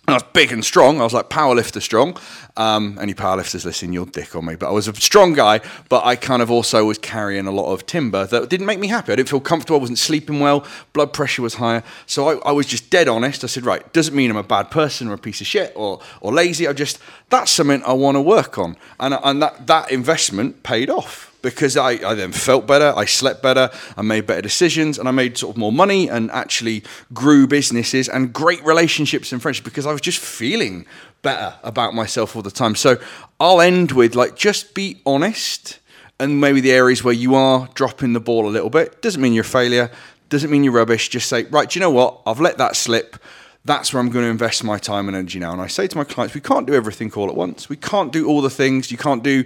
I 0.06 0.16
was 0.16 0.24
big 0.34 0.52
and 0.52 0.66
strong. 0.66 1.00
I 1.00 1.06
was 1.06 1.14
like 1.14 1.30
powerlifter 1.30 1.82
strong. 1.82 2.18
Um, 2.58 2.98
any 3.02 3.14
powerlifters 3.14 3.64
listening, 3.64 3.94
you'll 3.94 4.06
dick 4.06 4.36
on 4.36 4.44
me. 4.46 4.56
But 4.56 4.68
I 4.68 4.72
was 4.72 4.90
a 4.90 4.96
strong 4.96 5.32
guy. 5.32 5.62
But 5.88 6.04
I 6.04 6.18
kind 6.18 6.42
of 6.42 6.52
also 6.52 6.84
was 6.84 6.98
carrying 6.98 7.48
a 7.48 7.52
lot 7.52 7.72
of 7.72 7.86
timber 7.86 8.26
that 8.26 8.50
didn't 8.50 8.66
make 8.66 8.80
me 8.80 8.88
happy. 8.88 9.14
I 9.14 9.16
didn't 9.16 9.30
feel 9.30 9.40
comfortable. 9.40 9.78
I 9.78 9.80
wasn't 9.80 10.00
sleeping 10.00 10.42
well. 10.42 10.68
Blood 10.92 11.14
pressure 11.14 11.42
was 11.42 11.54
higher. 11.54 11.84
So 12.06 12.28
I, 12.28 12.50
I 12.50 12.52
was 12.52 12.66
just 12.66 12.90
dead 12.90 13.08
honest. 13.08 13.46
I 13.46 13.48
said, 13.48 13.64
right, 13.64 13.92
doesn't 13.94 14.14
mean 14.14 14.30
I'm 14.30 14.36
a 14.36 14.44
bad 14.44 14.72
person 14.72 15.08
or 15.08 15.14
a 15.14 15.18
piece 15.18 15.40
of 15.40 15.48
shit 15.48 15.72
or, 15.74 16.02
or 16.20 16.34
lazy. 16.34 16.68
I 16.68 16.74
just, 16.74 17.00
that's 17.30 17.52
something 17.52 17.82
I 17.84 17.94
want 17.94 18.16
to 18.16 18.22
work 18.22 18.58
on. 18.58 18.76
And, 19.00 19.18
and 19.24 19.42
that, 19.42 19.68
that 19.68 19.90
investment 19.90 20.64
paid 20.64 20.90
off. 20.90 21.33
Because 21.44 21.78
I, 21.78 21.92
I 21.92 22.16
then 22.16 22.32
felt 22.32 22.66
better, 22.66 22.92
I 22.96 23.06
slept 23.06 23.44
better, 23.44 23.70
I 23.96 24.02
made 24.02 24.26
better 24.26 24.42
decisions, 24.42 24.98
and 24.98 25.08
I 25.08 25.12
made 25.12 25.38
sort 25.38 25.56
of 25.56 25.60
more 25.60 25.72
money 25.72 26.10
and 26.10 26.32
actually 26.32 26.84
grew 27.14 27.46
businesses 27.46 28.10
and 28.10 28.34
great 28.34 28.64
relationships 28.66 29.32
and 29.32 29.40
friendships 29.40 29.66
because 29.66 29.86
I 29.86 29.92
was 29.92 30.02
just 30.02 30.20
feeling 30.20 30.88
better 31.22 31.54
about 31.62 31.94
myself 31.94 32.36
all 32.36 32.42
the 32.42 32.50
time. 32.50 32.74
So 32.74 32.98
I'll 33.40 33.62
end 33.62 33.92
with 33.92 34.16
like 34.16 34.36
just 34.36 34.74
be 34.74 35.02
honest 35.06 35.80
and 36.20 36.42
maybe 36.42 36.62
the 36.62 36.72
areas 36.72 37.04
where 37.04 37.14
you 37.14 37.36
are 37.36 37.70
dropping 37.76 38.14
the 38.14 38.20
ball 38.20 38.48
a 38.48 38.50
little 38.50 38.70
bit. 38.70 39.02
Doesn't 39.02 39.22
mean 39.22 39.34
you're 39.34 39.42
a 39.42 39.46
failure, 39.46 39.92
doesn't 40.30 40.50
mean 40.50 40.64
you're 40.64 40.74
rubbish. 40.74 41.10
Just 41.10 41.28
say, 41.28 41.44
right, 41.44 41.70
do 41.70 41.78
you 41.78 41.82
know 41.82 41.92
what? 41.92 42.22
I've 42.26 42.40
let 42.40 42.58
that 42.58 42.76
slip 42.76 43.18
that's 43.66 43.94
where 43.94 44.02
I'm 44.02 44.10
going 44.10 44.26
to 44.26 44.30
invest 44.30 44.62
my 44.64 44.78
time 44.78 45.08
and 45.08 45.16
energy 45.16 45.40
now. 45.40 45.54
And 45.54 45.62
I 45.62 45.68
say 45.68 45.88
to 45.88 45.98
my 45.98 46.04
clients, 46.04 46.36
we 46.36 46.42
can't 46.42 46.68
do 46.68 46.74
everything 46.74 47.12
all 47.14 47.30
at 47.30 47.36
once. 47.36 47.70
We 47.70 47.78
can't 47.78 48.12
do 48.12 48.28
all 48.28 48.42
the 48.42 48.50
things. 48.50 48.92
You 48.92 48.98
can't 48.98 49.24
do 49.24 49.46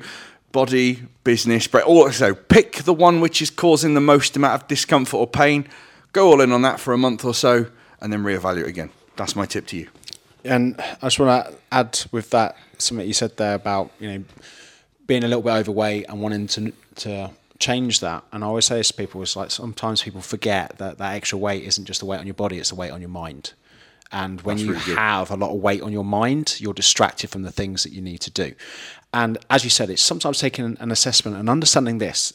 body, 0.52 1.04
business, 1.24 1.68
but 1.68 1.84
also 1.84 2.34
pick 2.34 2.78
the 2.84 2.94
one 2.94 3.20
which 3.20 3.42
is 3.42 3.50
causing 3.50 3.94
the 3.94 4.02
most 4.02 4.36
amount 4.36 4.62
of 4.62 4.68
discomfort 4.68 5.20
or 5.20 5.28
pain. 5.28 5.68
Go 6.14 6.32
all 6.32 6.42
in 6.42 6.52
on 6.52 6.62
that 6.64 6.80
for 6.80 6.94
a 6.94 6.98
month 6.98 7.26
or 7.26 7.34
so, 7.34 7.68
and 8.02 8.12
then 8.12 8.24
reevaluate 8.24 8.68
again. 8.68 8.90
That's 9.16 9.36
my 9.36 9.46
tip 9.46 9.68
to 9.68 9.78
you. 9.78 9.90
And 10.44 10.80
I 10.80 11.08
just 11.08 11.20
want 11.20 11.48
to 11.48 11.58
add 11.72 12.00
with 12.12 12.30
that 12.30 12.56
something 12.78 13.06
you 13.06 13.14
said 13.14 13.38
there 13.38 13.56
about 13.56 13.92
you 14.00 14.12
know 14.12 14.24
being 15.08 15.24
a 15.24 15.28
little 15.28 15.42
bit 15.42 15.52
overweight 15.52 16.06
and 16.08 16.22
wanting 16.22 16.48
to 16.48 16.74
to 16.96 17.32
change 17.60 18.00
that. 18.02 18.24
And 18.32 18.44
I 18.44 18.48
always 18.48 18.66
say 18.66 18.78
this 18.78 18.90
to 18.90 18.94
people: 18.94 19.22
it's 19.22 19.36
like 19.36 19.52
sometimes 19.52 20.04
people 20.04 20.22
forget 20.22 20.78
that 20.78 20.98
that 21.00 21.16
extra 21.16 21.38
weight 21.38 21.64
isn't 21.64 21.86
just 21.86 22.00
the 22.00 22.06
weight 22.06 22.20
on 22.20 22.28
your 22.28 22.34
body; 22.34 22.60
it's 22.60 22.70
the 22.70 22.76
weight 22.76 22.92
on 22.92 23.02
your 23.02 23.10
mind. 23.10 23.54
And 24.12 24.42
when 24.42 24.56
That's 24.56 24.68
you 24.68 24.74
really 24.74 24.96
have 24.96 25.32
a 25.32 25.36
lot 25.36 25.54
of 25.54 25.58
weight 25.58 25.82
on 25.82 25.92
your 25.92 26.06
mind, 26.06 26.62
you're 26.62 26.74
distracted 26.74 27.30
from 27.30 27.42
the 27.42 27.52
things 27.52 27.84
that 27.84 27.92
you 27.92 28.02
need 28.02 28.20
to 28.20 28.32
do. 28.32 28.54
And 29.14 29.38
as 29.50 29.64
you 29.64 29.70
said, 29.70 29.90
it's 29.90 30.02
sometimes 30.02 30.40
taking 30.40 30.78
an 30.80 30.92
assessment 30.92 31.38
and 31.38 31.50
understanding 31.50 31.98
this. 31.98 32.34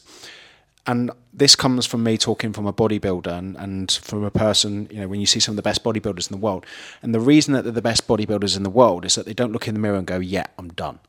And 0.85 1.11
this 1.31 1.55
comes 1.55 1.85
from 1.85 2.03
me 2.03 2.17
talking 2.17 2.51
from 2.51 2.67
a 2.67 2.73
bodybuilder 2.73 3.27
and, 3.27 3.55
and 3.55 3.91
from 3.91 4.23
a 4.23 4.31
person, 4.31 4.89
you 4.91 4.99
know, 4.99 5.07
when 5.07 5.21
you 5.21 5.25
see 5.25 5.39
some 5.39 5.53
of 5.53 5.55
the 5.55 5.61
best 5.61 5.83
bodybuilders 5.83 6.29
in 6.29 6.37
the 6.37 6.43
world. 6.43 6.65
And 7.01 7.15
the 7.15 7.21
reason 7.21 7.53
that 7.53 7.63
they're 7.63 7.71
the 7.71 7.81
best 7.81 8.07
bodybuilders 8.07 8.57
in 8.57 8.63
the 8.63 8.69
world 8.69 9.05
is 9.05 9.15
that 9.15 9.25
they 9.25 9.33
don't 9.33 9.53
look 9.53 9.67
in 9.67 9.75
the 9.75 9.79
mirror 9.79 9.97
and 9.97 10.07
go, 10.07 10.19
yeah, 10.19 10.47
I'm 10.57 10.69
done. 10.69 10.99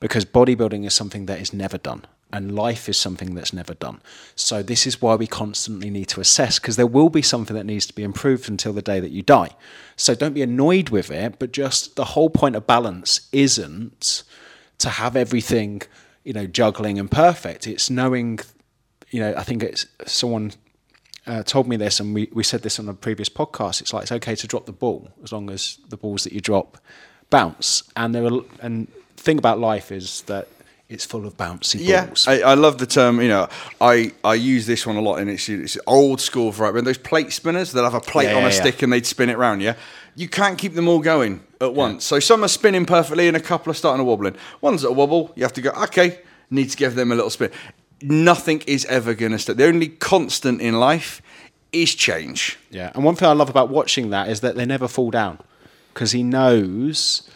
Because 0.00 0.24
bodybuilding 0.24 0.84
is 0.84 0.92
something 0.92 1.26
that 1.26 1.40
is 1.40 1.52
never 1.52 1.78
done 1.78 2.04
and 2.32 2.54
life 2.54 2.88
is 2.88 2.96
something 2.96 3.34
that's 3.34 3.52
never 3.52 3.74
done. 3.74 4.00
So 4.34 4.62
this 4.62 4.86
is 4.86 5.02
why 5.02 5.14
we 5.14 5.26
constantly 5.26 5.90
need 5.90 6.08
to 6.08 6.20
assess 6.20 6.58
because 6.58 6.76
there 6.76 6.86
will 6.86 7.10
be 7.10 7.22
something 7.22 7.54
that 7.54 7.66
needs 7.66 7.86
to 7.86 7.94
be 7.94 8.02
improved 8.02 8.48
until 8.48 8.72
the 8.72 8.82
day 8.82 9.00
that 9.00 9.10
you 9.10 9.22
die. 9.22 9.50
So 9.96 10.14
don't 10.14 10.32
be 10.32 10.42
annoyed 10.42 10.88
with 10.88 11.10
it, 11.10 11.38
but 11.38 11.52
just 11.52 11.96
the 11.96 12.06
whole 12.06 12.30
point 12.30 12.56
of 12.56 12.66
balance 12.66 13.28
isn't 13.32 14.24
to 14.78 14.88
have 14.88 15.16
everything, 15.16 15.82
you 16.24 16.32
know, 16.32 16.46
juggling 16.46 16.98
and 16.98 17.10
perfect. 17.10 17.66
It's 17.66 17.90
knowing, 17.90 18.40
you 19.10 19.20
know, 19.20 19.34
I 19.36 19.42
think 19.42 19.62
it's 19.62 19.86
someone 20.06 20.52
uh, 21.26 21.42
told 21.42 21.68
me 21.68 21.76
this, 21.76 22.00
and 22.00 22.14
we, 22.14 22.28
we 22.32 22.42
said 22.42 22.62
this 22.62 22.78
on 22.78 22.88
a 22.88 22.94
previous 22.94 23.28
podcast. 23.28 23.80
It's 23.80 23.92
like 23.92 24.02
it's 24.02 24.12
okay 24.12 24.34
to 24.34 24.46
drop 24.46 24.66
the 24.66 24.72
ball 24.72 25.08
as 25.22 25.32
long 25.32 25.50
as 25.50 25.78
the 25.88 25.96
balls 25.96 26.24
that 26.24 26.32
you 26.32 26.40
drop 26.40 26.78
bounce. 27.30 27.84
And 27.96 28.14
there 28.14 28.24
are, 28.24 28.40
and 28.60 28.88
thing 29.16 29.38
about 29.38 29.58
life 29.58 29.92
is 29.92 30.22
that 30.22 30.48
it's 30.88 31.06
full 31.06 31.26
of 31.26 31.36
bouncy 31.36 31.76
yeah, 31.80 32.06
balls. 32.06 32.28
I, 32.28 32.40
I 32.40 32.54
love 32.54 32.78
the 32.78 32.86
term. 32.86 33.20
You 33.20 33.28
know, 33.28 33.48
I, 33.80 34.12
I 34.24 34.34
use 34.34 34.66
this 34.66 34.86
one 34.86 34.96
a 34.96 35.00
lot, 35.00 35.16
and 35.16 35.30
it's 35.30 35.48
it's 35.48 35.78
old 35.86 36.20
school, 36.20 36.52
for 36.52 36.64
right? 36.64 36.74
When 36.74 36.84
those 36.84 36.98
plate 36.98 37.32
spinners 37.32 37.72
that 37.72 37.82
have 37.84 37.94
a 37.94 38.00
plate 38.00 38.28
yeah, 38.28 38.36
on 38.36 38.42
a 38.42 38.46
yeah, 38.46 38.50
stick 38.50 38.82
and 38.82 38.92
they'd 38.92 39.06
spin 39.06 39.30
it 39.30 39.36
around, 39.36 39.62
yeah. 39.62 39.74
You 40.14 40.28
can't 40.28 40.58
keep 40.58 40.74
them 40.74 40.88
all 40.88 40.98
going 40.98 41.42
at 41.60 41.74
once. 41.74 42.04
So 42.04 42.20
some 42.20 42.44
are 42.44 42.48
spinning 42.48 42.84
perfectly, 42.84 43.28
and 43.28 43.36
a 43.36 43.40
couple 43.40 43.70
are 43.70 43.74
starting 43.74 44.00
to 44.00 44.04
wobbling. 44.04 44.36
Ones 44.60 44.82
that 44.82 44.92
wobble, 44.92 45.32
you 45.36 45.42
have 45.42 45.52
to 45.54 45.62
go. 45.62 45.70
Okay, 45.70 46.20
need 46.50 46.70
to 46.70 46.76
give 46.76 46.94
them 46.94 47.12
a 47.12 47.14
little 47.14 47.30
spin. 47.30 47.50
Nothing 48.02 48.62
is 48.66 48.84
ever 48.86 49.14
going 49.14 49.32
to 49.32 49.38
stop. 49.38 49.56
The 49.56 49.66
only 49.66 49.88
constant 49.88 50.60
in 50.60 50.74
life 50.74 51.22
is 51.72 51.94
change. 51.94 52.58
Yeah, 52.70 52.90
and 52.94 53.04
one 53.04 53.14
thing 53.14 53.28
I 53.28 53.32
love 53.32 53.48
about 53.48 53.70
watching 53.70 54.10
that 54.10 54.28
is 54.28 54.40
that 54.40 54.56
they 54.56 54.66
never 54.66 54.88
fall 54.88 55.10
down 55.10 55.38
because 55.94 56.12
he 56.12 56.22
knows 56.22 57.28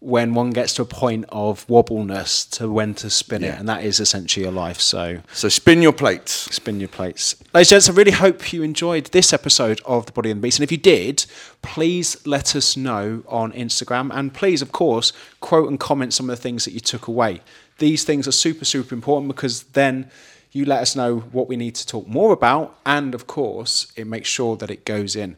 when 0.00 0.32
one 0.32 0.50
gets 0.50 0.72
to 0.74 0.82
a 0.82 0.86
point 0.86 1.26
of 1.28 1.68
wobbleness 1.68 2.46
to 2.46 2.70
when 2.70 2.94
to 2.94 3.10
spin 3.10 3.42
yeah. 3.42 3.54
it, 3.54 3.60
and 3.60 3.68
that 3.68 3.84
is 3.84 4.00
essentially 4.00 4.44
your 4.44 4.52
life. 4.52 4.80
So, 4.80 5.20
so 5.32 5.48
spin 5.50 5.82
your 5.82 5.92
plates. 5.92 6.32
Spin 6.54 6.80
your 6.80 6.88
plates, 6.88 7.36
ladies 7.52 7.70
and 7.70 7.76
gents. 7.76 7.90
I 7.90 7.92
really 7.92 8.12
hope 8.12 8.52
you 8.52 8.62
enjoyed 8.62 9.06
this 9.06 9.32
episode 9.34 9.82
of 9.84 10.06
the 10.06 10.12
Body 10.12 10.30
and 10.30 10.40
the 10.40 10.42
Beast, 10.42 10.58
and 10.58 10.64
if 10.64 10.72
you 10.72 10.78
did, 10.78 11.26
please 11.60 12.26
let 12.26 12.56
us 12.56 12.78
know 12.78 13.22
on 13.28 13.52
Instagram, 13.52 14.10
and 14.12 14.32
please, 14.32 14.62
of 14.62 14.72
course, 14.72 15.12
quote 15.40 15.68
and 15.68 15.78
comment 15.78 16.14
some 16.14 16.30
of 16.30 16.36
the 16.36 16.42
things 16.42 16.64
that 16.64 16.72
you 16.72 16.80
took 16.80 17.06
away. 17.06 17.42
These 17.78 18.04
things 18.04 18.26
are 18.26 18.32
super, 18.32 18.64
super 18.64 18.94
important 18.94 19.28
because 19.28 19.64
then 19.64 20.10
you 20.52 20.64
let 20.64 20.80
us 20.80 20.96
know 20.96 21.18
what 21.18 21.46
we 21.46 21.56
need 21.56 21.74
to 21.74 21.86
talk 21.86 22.08
more 22.08 22.32
about, 22.32 22.78
and 22.86 23.14
of 23.14 23.26
course, 23.26 23.92
it 23.96 24.06
makes 24.06 24.30
sure 24.30 24.56
that 24.56 24.70
it 24.70 24.86
goes 24.86 25.14
in. 25.14 25.36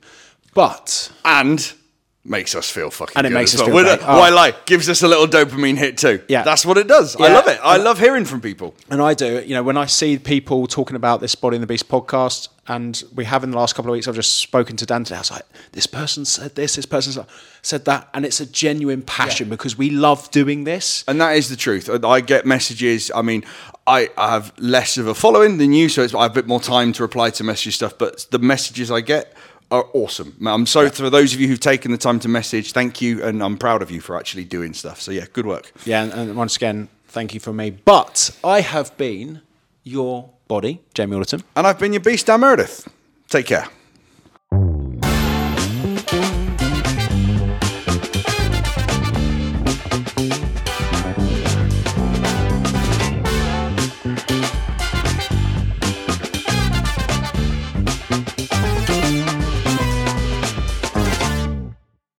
But 0.54 1.10
and 1.24 1.72
makes 2.24 2.54
us 2.54 2.70
feel 2.70 2.90
fucking 2.90 3.16
and 3.16 3.26
it 3.26 3.30
good 3.30 3.34
makes 3.34 3.54
us 3.54 3.60
well. 3.60 3.70
feel 3.70 3.84
great. 3.84 3.98
Oh. 4.02 4.18
Why 4.18 4.28
lie? 4.28 4.54
Gives 4.66 4.88
us 4.88 5.02
a 5.02 5.08
little 5.08 5.26
dopamine 5.26 5.76
hit 5.76 5.98
too. 5.98 6.22
Yeah, 6.28 6.42
that's 6.42 6.64
what 6.64 6.78
it 6.78 6.86
does. 6.86 7.18
Yeah. 7.18 7.26
I 7.26 7.32
love 7.32 7.48
it. 7.48 7.60
I 7.62 7.76
love 7.78 7.98
hearing 7.98 8.24
from 8.24 8.40
people. 8.40 8.74
And 8.90 9.02
I 9.02 9.14
do. 9.14 9.42
You 9.44 9.54
know, 9.54 9.62
when 9.62 9.76
I 9.76 9.86
see 9.86 10.18
people 10.18 10.66
talking 10.66 10.96
about 10.96 11.20
this 11.20 11.34
Body 11.34 11.56
and 11.56 11.62
the 11.62 11.66
Beast 11.66 11.88
podcast, 11.88 12.48
and 12.68 13.02
we 13.14 13.24
have 13.24 13.42
in 13.42 13.50
the 13.50 13.56
last 13.56 13.74
couple 13.74 13.90
of 13.90 13.94
weeks, 13.94 14.06
I've 14.06 14.14
just 14.14 14.34
spoken 14.34 14.76
to 14.76 14.86
Dan 14.86 15.02
today. 15.02 15.16
I 15.16 15.20
was 15.20 15.32
like, 15.32 15.42
this 15.72 15.86
person 15.86 16.24
said 16.24 16.54
this, 16.54 16.76
this 16.76 16.86
person 16.86 17.24
said 17.60 17.84
that, 17.86 18.08
and 18.14 18.24
it's 18.24 18.40
a 18.40 18.46
genuine 18.46 19.02
passion 19.02 19.48
because 19.48 19.76
we 19.76 19.90
love 19.90 20.30
doing 20.30 20.62
this. 20.62 21.04
And 21.08 21.20
that 21.20 21.36
is 21.36 21.48
the 21.48 21.56
truth. 21.56 21.90
I 22.04 22.20
get 22.20 22.46
messages. 22.46 23.10
I 23.12 23.22
mean, 23.22 23.44
I, 23.86 24.10
have 24.16 24.52
less 24.58 24.96
of 24.96 25.08
a 25.08 25.14
following 25.14 25.58
than 25.58 25.72
you, 25.72 25.88
so 25.88 26.02
it's, 26.02 26.14
I 26.14 26.22
have 26.22 26.30
a 26.30 26.34
bit 26.34 26.46
more 26.46 26.60
time 26.60 26.92
to 26.92 27.02
reply 27.02 27.30
to 27.30 27.44
message 27.44 27.74
stuff. 27.74 27.98
But 27.98 28.26
the 28.30 28.38
messages 28.38 28.92
I 28.92 29.00
get 29.00 29.34
are 29.72 29.88
awesome. 29.94 30.36
I'm 30.46 30.66
so 30.66 30.82
yeah. 30.82 30.90
for 30.90 31.10
those 31.10 31.34
of 31.34 31.40
you 31.40 31.48
who've 31.48 31.58
taken 31.58 31.90
the 31.90 31.98
time 31.98 32.20
to 32.20 32.28
message. 32.28 32.72
Thank 32.72 33.00
you, 33.00 33.24
and 33.24 33.42
I'm 33.42 33.56
proud 33.56 33.82
of 33.82 33.90
you 33.90 34.00
for 34.00 34.16
actually 34.16 34.44
doing 34.44 34.74
stuff. 34.74 35.00
So 35.00 35.10
yeah, 35.10 35.24
good 35.32 35.46
work. 35.46 35.72
Yeah, 35.84 36.02
and, 36.04 36.12
and 36.12 36.36
once 36.36 36.56
again, 36.56 36.88
thank 37.08 37.34
you 37.34 37.40
from 37.40 37.56
me. 37.56 37.70
But 37.70 38.30
I 38.44 38.60
have 38.60 38.96
been 38.98 39.40
your 39.82 40.28
body, 40.46 40.82
Jamie 40.94 41.14
Alderton, 41.14 41.42
and 41.56 41.66
I've 41.66 41.78
been 41.78 41.92
your 41.92 42.02
beast, 42.02 42.26
Dan 42.26 42.40
Meredith. 42.40 42.86
Take 43.28 43.46
care. 43.46 43.66